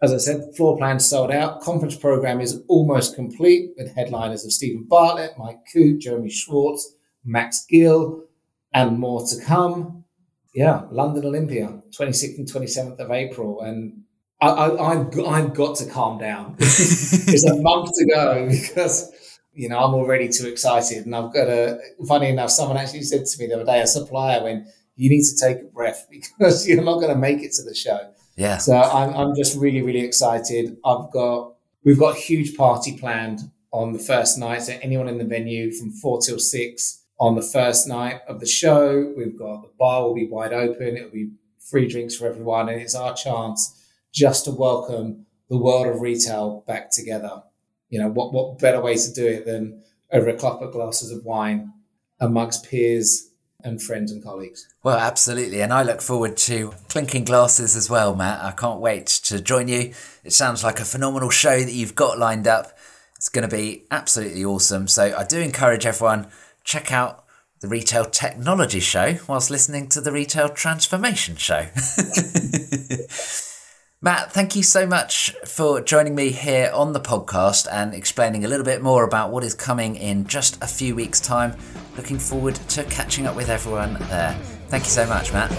As 0.01 0.13
I 0.13 0.17
said, 0.17 0.53
floor 0.57 0.77
plan 0.77 0.99
sold 0.99 1.31
out. 1.31 1.61
Conference 1.61 1.95
program 1.95 2.41
is 2.41 2.61
almost 2.67 3.15
complete 3.15 3.71
with 3.77 3.95
headliners 3.95 4.43
of 4.43 4.51
Steven 4.51 4.83
Bartlett, 4.83 5.37
Mike 5.37 5.59
Coupe, 5.71 6.01
Jeremy 6.01 6.29
Schwartz, 6.29 6.93
Max 7.23 7.65
Gill, 7.69 8.25
and 8.73 8.99
more 8.99 9.25
to 9.27 9.41
come. 9.41 10.03
Yeah, 10.53 10.81
London 10.91 11.23
Olympia, 11.23 11.83
26th 11.97 12.37
and 12.37 12.51
27th 12.51 12.99
of 12.99 13.09
April. 13.09 13.61
And 13.61 14.03
I, 14.41 14.65
have 14.65 15.19
I've 15.25 15.53
got 15.53 15.77
to 15.77 15.85
calm 15.85 16.17
down. 16.17 16.55
it's 16.59 17.45
a 17.45 17.55
month 17.55 17.91
to 17.95 18.05
go 18.13 18.49
because, 18.49 19.09
you 19.53 19.69
know, 19.69 19.79
I'm 19.79 19.93
already 19.93 20.27
too 20.27 20.49
excited. 20.49 21.05
And 21.05 21.15
I've 21.15 21.33
got 21.33 21.47
a, 21.47 21.79
funny 22.05 22.27
enough, 22.27 22.49
someone 22.51 22.75
actually 22.75 23.03
said 23.03 23.25
to 23.25 23.39
me 23.39 23.47
the 23.47 23.55
other 23.55 23.65
day, 23.65 23.79
a 23.79 23.87
supplier, 23.87 24.43
when 24.43 24.67
you 24.99 25.09
need 25.09 25.23
to 25.23 25.37
take 25.37 25.61
a 25.61 25.65
breath 25.65 26.07
because 26.11 26.67
you're 26.67 26.83
not 26.83 26.95
going 26.95 27.13
to 27.13 27.17
make 27.17 27.41
it 27.41 27.53
to 27.53 27.63
the 27.63 27.73
show. 27.73 28.11
Yeah. 28.35 28.57
So 28.57 28.75
I'm, 28.75 29.13
I'm 29.15 29.35
just 29.35 29.57
really, 29.57 29.81
really 29.81 30.01
excited. 30.01 30.77
I've 30.85 31.09
got, 31.11 31.53
we've 31.85 31.97
got 31.97 32.17
a 32.17 32.19
huge 32.19 32.55
party 32.55 32.97
planned 32.97 33.39
on 33.71 33.93
the 33.93 33.99
first 33.99 34.37
night. 34.37 34.63
So 34.63 34.77
anyone 34.81 35.07
in 35.07 35.17
the 35.17 35.23
venue 35.23 35.71
from 35.71 35.91
four 35.91 36.21
till 36.21 36.37
six 36.37 37.05
on 37.17 37.35
the 37.35 37.41
first 37.41 37.87
night 37.87 38.19
of 38.27 38.41
the 38.41 38.45
show, 38.45 39.13
we've 39.15 39.37
got 39.37 39.61
the 39.61 39.71
bar 39.79 40.03
will 40.03 40.15
be 40.15 40.27
wide 40.27 40.53
open. 40.53 40.97
It'll 40.97 41.09
be 41.09 41.31
free 41.59 41.87
drinks 41.87 42.15
for 42.15 42.27
everyone. 42.27 42.67
And 42.67 42.81
it's 42.81 42.95
our 42.95 43.15
chance 43.15 43.81
just 44.13 44.45
to 44.45 44.51
welcome 44.51 45.25
the 45.49 45.57
world 45.57 45.87
of 45.87 46.01
retail 46.01 46.65
back 46.67 46.91
together. 46.91 47.43
You 47.89 48.01
know, 48.01 48.09
what, 48.09 48.33
what 48.33 48.59
better 48.59 48.81
way 48.81 48.95
to 48.95 49.13
do 49.13 49.25
it 49.25 49.45
than 49.45 49.81
over 50.11 50.27
a 50.27 50.37
couple 50.37 50.67
of 50.67 50.73
glasses 50.73 51.11
of 51.11 51.23
wine 51.23 51.71
amongst 52.19 52.69
peers 52.69 53.28
and 53.63 53.81
friends 53.81 54.11
and 54.11 54.23
colleagues. 54.23 54.67
Well, 54.83 54.97
absolutely. 54.97 55.61
And 55.61 55.73
I 55.73 55.83
look 55.83 56.01
forward 56.01 56.37
to 56.37 56.73
clinking 56.87 57.25
glasses 57.25 57.75
as 57.75 57.89
well, 57.89 58.15
Matt. 58.15 58.43
I 58.43 58.51
can't 58.51 58.79
wait 58.79 59.07
to 59.25 59.41
join 59.41 59.67
you. 59.67 59.93
It 60.23 60.33
sounds 60.33 60.63
like 60.63 60.79
a 60.79 60.85
phenomenal 60.85 61.29
show 61.29 61.59
that 61.59 61.73
you've 61.73 61.95
got 61.95 62.17
lined 62.17 62.47
up. 62.47 62.77
It's 63.15 63.29
going 63.29 63.47
to 63.47 63.53
be 63.53 63.83
absolutely 63.91 64.45
awesome. 64.45 64.87
So 64.87 65.13
I 65.17 65.25
do 65.25 65.39
encourage 65.39 65.85
everyone 65.85 66.27
check 66.63 66.91
out 66.91 67.25
the 67.59 67.67
Retail 67.67 68.05
Technology 68.05 68.79
Show 68.79 69.17
whilst 69.27 69.51
listening 69.51 69.89
to 69.89 69.99
the 69.99 70.13
Retail 70.13 70.49
Transformation 70.49 71.35
Show. 71.35 71.65
Matt, 74.01 74.31
thank 74.31 74.55
you 74.55 74.63
so 74.63 74.87
much 74.87 75.35
for 75.45 75.81
joining 75.81 76.15
me 76.15 76.29
here 76.29 76.71
on 76.73 76.93
the 76.93 77.01
podcast 77.01 77.67
and 77.69 77.93
explaining 77.93 78.45
a 78.45 78.47
little 78.47 78.63
bit 78.63 78.81
more 78.81 79.03
about 79.03 79.29
what 79.29 79.43
is 79.43 79.53
coming 79.53 79.97
in 79.97 80.25
just 80.25 80.57
a 80.63 80.67
few 80.67 80.95
weeks' 80.95 81.19
time. 81.19 81.53
Looking 81.97 82.17
forward 82.17 82.55
to 82.55 82.85
catching 82.85 83.27
up 83.27 83.35
with 83.35 83.49
everyone 83.49 83.95
there. 84.07 84.39
Thank 84.69 84.85
you 84.85 84.89
so 84.89 85.05
much, 85.05 85.33
Matt. 85.33 85.51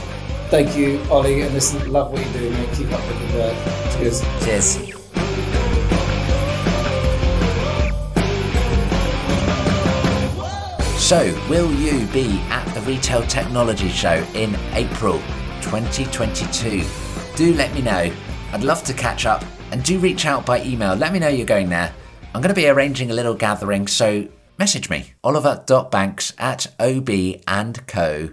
Thank 0.49 0.75
you, 0.75 1.03
Ollie, 1.11 1.43
and 1.43 1.53
listen, 1.53 1.93
love 1.93 2.13
what 2.13 2.25
you're 2.25 2.33
doing, 2.33 2.55
mate. 2.55 2.71
Keep 2.73 2.91
up 2.93 3.07
with 3.07 3.31
the 3.31 3.39
work. 3.39 3.55
Cheers. 3.99 4.23
Cheers. 4.43 4.97
So, 10.99 11.47
will 11.51 11.71
you 11.75 12.07
be 12.07 12.41
at 12.49 12.65
the 12.73 12.81
Retail 12.91 13.21
Technology 13.25 13.91
Show 13.91 14.25
in 14.33 14.57
April 14.73 15.19
2022? 15.61 16.83
Do 17.37 17.55
let 17.55 17.75
me 17.75 17.83
know 17.83 18.11
I'd 18.53 18.65
love 18.65 18.83
to 18.85 18.93
catch 18.93 19.27
up 19.27 19.45
and 19.71 19.85
do 19.85 19.99
reach 19.99 20.27
out 20.27 20.45
by 20.45 20.63
email. 20.65 20.95
Let 20.95 21.13
me 21.13 21.19
know 21.19 21.29
you're 21.29 21.47
going 21.47 21.69
there. 21.69 21.93
I'm 22.35 22.41
going 22.41 22.55
to 22.55 22.61
be 22.61 22.69
arranging 22.69 23.11
a 23.11 23.15
little 23.15 23.35
gathering, 23.35 23.87
so 23.87 24.27
message 24.59 24.91
me 24.91 25.13
oliver.banks 25.23 26.33
at 26.39 26.67
obandco.uk 26.79 28.33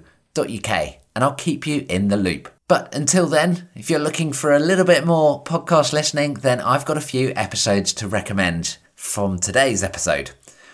and 1.15 1.23
I'll 1.23 1.34
keep 1.34 1.65
you 1.65 1.86
in 1.89 2.10
the 2.10 2.17
loop. 2.17 2.49
But 2.67 2.93
until 2.93 3.27
then, 3.27 3.69
if 3.75 3.89
you're 3.89 3.99
looking 3.99 4.34
for 4.34 4.51
a 4.51 4.60
little 4.60 4.86
bit 4.86 5.06
more 5.06 5.43
podcast 5.43 5.93
listening, 5.93 6.36
then 6.36 6.60
I've 6.62 6.86
got 6.86 6.97
a 6.97 7.01
few 7.01 7.32
episodes 7.36 7.93
to 7.93 8.08
recommend 8.08 8.77
from 8.93 9.39
today's 9.39 9.84
episode. 9.84 10.32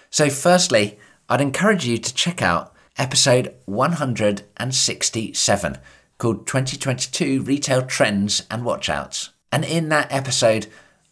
So, 0.09 0.29
firstly, 0.29 0.99
I'd 1.29 1.41
encourage 1.41 1.85
you 1.85 1.97
to 1.97 2.13
check 2.13 2.41
out 2.41 2.73
episode 2.97 3.55
167 3.65 5.77
called 6.23 6.47
2022 6.47 7.41
Retail 7.41 7.81
Trends 7.81 8.43
and 8.49 8.63
Watchouts. 8.63 9.31
And 9.51 9.65
in 9.65 9.89
that 9.89 10.09
episode, 10.09 10.67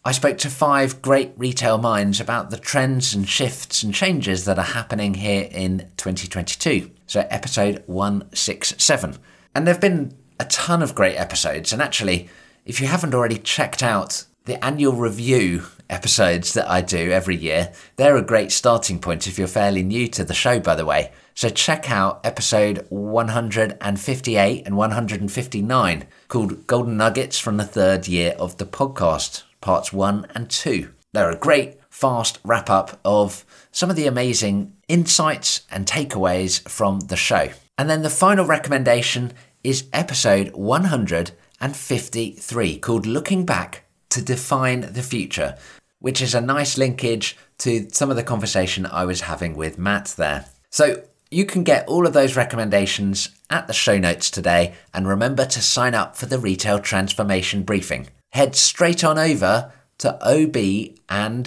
I 0.06 0.12
spoke 0.12 0.38
to 0.38 0.48
five 0.48 1.02
great 1.02 1.34
retail 1.36 1.76
minds 1.76 2.18
about 2.18 2.48
the 2.48 2.56
trends 2.56 3.14
and 3.14 3.28
shifts 3.28 3.82
and 3.82 3.92
changes 3.92 4.46
that 4.46 4.58
are 4.58 4.64
happening 4.64 5.12
here 5.12 5.50
in 5.50 5.90
2022. 5.98 6.90
So, 7.06 7.26
episode 7.28 7.82
167. 7.84 9.18
And 9.54 9.66
there 9.66 9.74
have 9.74 9.82
been 9.82 10.16
a 10.40 10.46
ton 10.46 10.82
of 10.82 10.94
great 10.94 11.16
episodes. 11.16 11.74
And 11.74 11.82
actually, 11.82 12.30
if 12.64 12.80
you 12.80 12.86
haven't 12.86 13.14
already 13.14 13.36
checked 13.36 13.82
out 13.82 14.24
the 14.46 14.64
annual 14.64 14.94
review 14.94 15.64
episodes 15.90 16.54
that 16.54 16.70
I 16.70 16.80
do 16.80 17.10
every 17.10 17.36
year, 17.36 17.74
they're 17.96 18.16
a 18.16 18.22
great 18.22 18.50
starting 18.50 18.98
point 18.98 19.26
if 19.26 19.38
you're 19.38 19.46
fairly 19.46 19.82
new 19.82 20.08
to 20.08 20.24
the 20.24 20.32
show, 20.32 20.58
by 20.58 20.74
the 20.74 20.86
way. 20.86 21.12
So 21.34 21.48
check 21.48 21.90
out 21.90 22.20
episode 22.24 22.86
158 22.90 24.66
and 24.66 24.76
159 24.76 26.04
called 26.28 26.66
Golden 26.66 26.96
Nuggets 26.96 27.38
from 27.38 27.56
the 27.56 27.64
third 27.64 28.06
year 28.06 28.34
of 28.38 28.58
the 28.58 28.66
podcast, 28.66 29.44
parts 29.60 29.92
one 29.92 30.26
and 30.34 30.50
two. 30.50 30.92
They're 31.12 31.30
a 31.30 31.36
great, 31.36 31.78
fast 31.90 32.38
wrap 32.44 32.70
up 32.70 33.00
of 33.04 33.44
some 33.70 33.90
of 33.90 33.96
the 33.96 34.06
amazing 34.06 34.74
insights 34.88 35.66
and 35.70 35.86
takeaways 35.86 36.66
from 36.68 37.00
the 37.00 37.16
show. 37.16 37.50
And 37.78 37.88
then 37.88 38.02
the 38.02 38.10
final 38.10 38.46
recommendation 38.46 39.32
is 39.64 39.88
episode 39.92 40.50
153 40.50 42.78
called 42.78 43.06
Looking 43.06 43.46
Back 43.46 43.84
to 44.10 44.22
Define 44.22 44.92
the 44.92 45.02
Future, 45.02 45.56
which 45.98 46.20
is 46.20 46.34
a 46.34 46.40
nice 46.40 46.76
linkage 46.76 47.36
to 47.58 47.88
some 47.90 48.10
of 48.10 48.16
the 48.16 48.22
conversation 48.22 48.84
I 48.84 49.04
was 49.04 49.22
having 49.22 49.56
with 49.56 49.78
Matt 49.78 50.14
there. 50.16 50.46
So 50.70 51.02
you 51.32 51.46
can 51.46 51.64
get 51.64 51.88
all 51.88 52.06
of 52.06 52.12
those 52.12 52.36
recommendations 52.36 53.30
at 53.48 53.66
the 53.66 53.72
show 53.72 53.98
notes 53.98 54.30
today 54.30 54.74
and 54.92 55.08
remember 55.08 55.46
to 55.46 55.62
sign 55.62 55.94
up 55.94 56.14
for 56.16 56.26
the 56.26 56.38
retail 56.38 56.78
transformation 56.78 57.62
briefing. 57.62 58.08
Head 58.30 58.54
straight 58.54 59.02
on 59.02 59.18
over 59.18 59.72
to 59.98 60.18
obandco.uk 60.24 61.46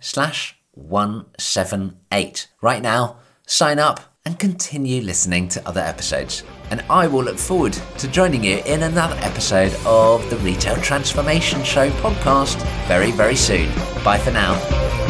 slash 0.00 0.56
178. 0.72 2.48
Right 2.62 2.82
now, 2.82 3.16
sign 3.46 3.78
up 3.78 4.00
and 4.24 4.38
continue 4.38 5.02
listening 5.02 5.48
to 5.48 5.66
other 5.68 5.80
episodes. 5.80 6.44
And 6.70 6.82
I 6.90 7.06
will 7.06 7.24
look 7.24 7.38
forward 7.38 7.72
to 7.72 8.08
joining 8.08 8.44
you 8.44 8.62
in 8.66 8.82
another 8.82 9.16
episode 9.20 9.74
of 9.86 10.28
the 10.30 10.36
Retail 10.38 10.76
Transformation 10.76 11.62
Show 11.64 11.90
podcast 11.90 12.56
very, 12.86 13.10
very 13.10 13.36
soon. 13.36 13.68
Bye 14.04 14.18
for 14.18 14.30
now. 14.30 15.07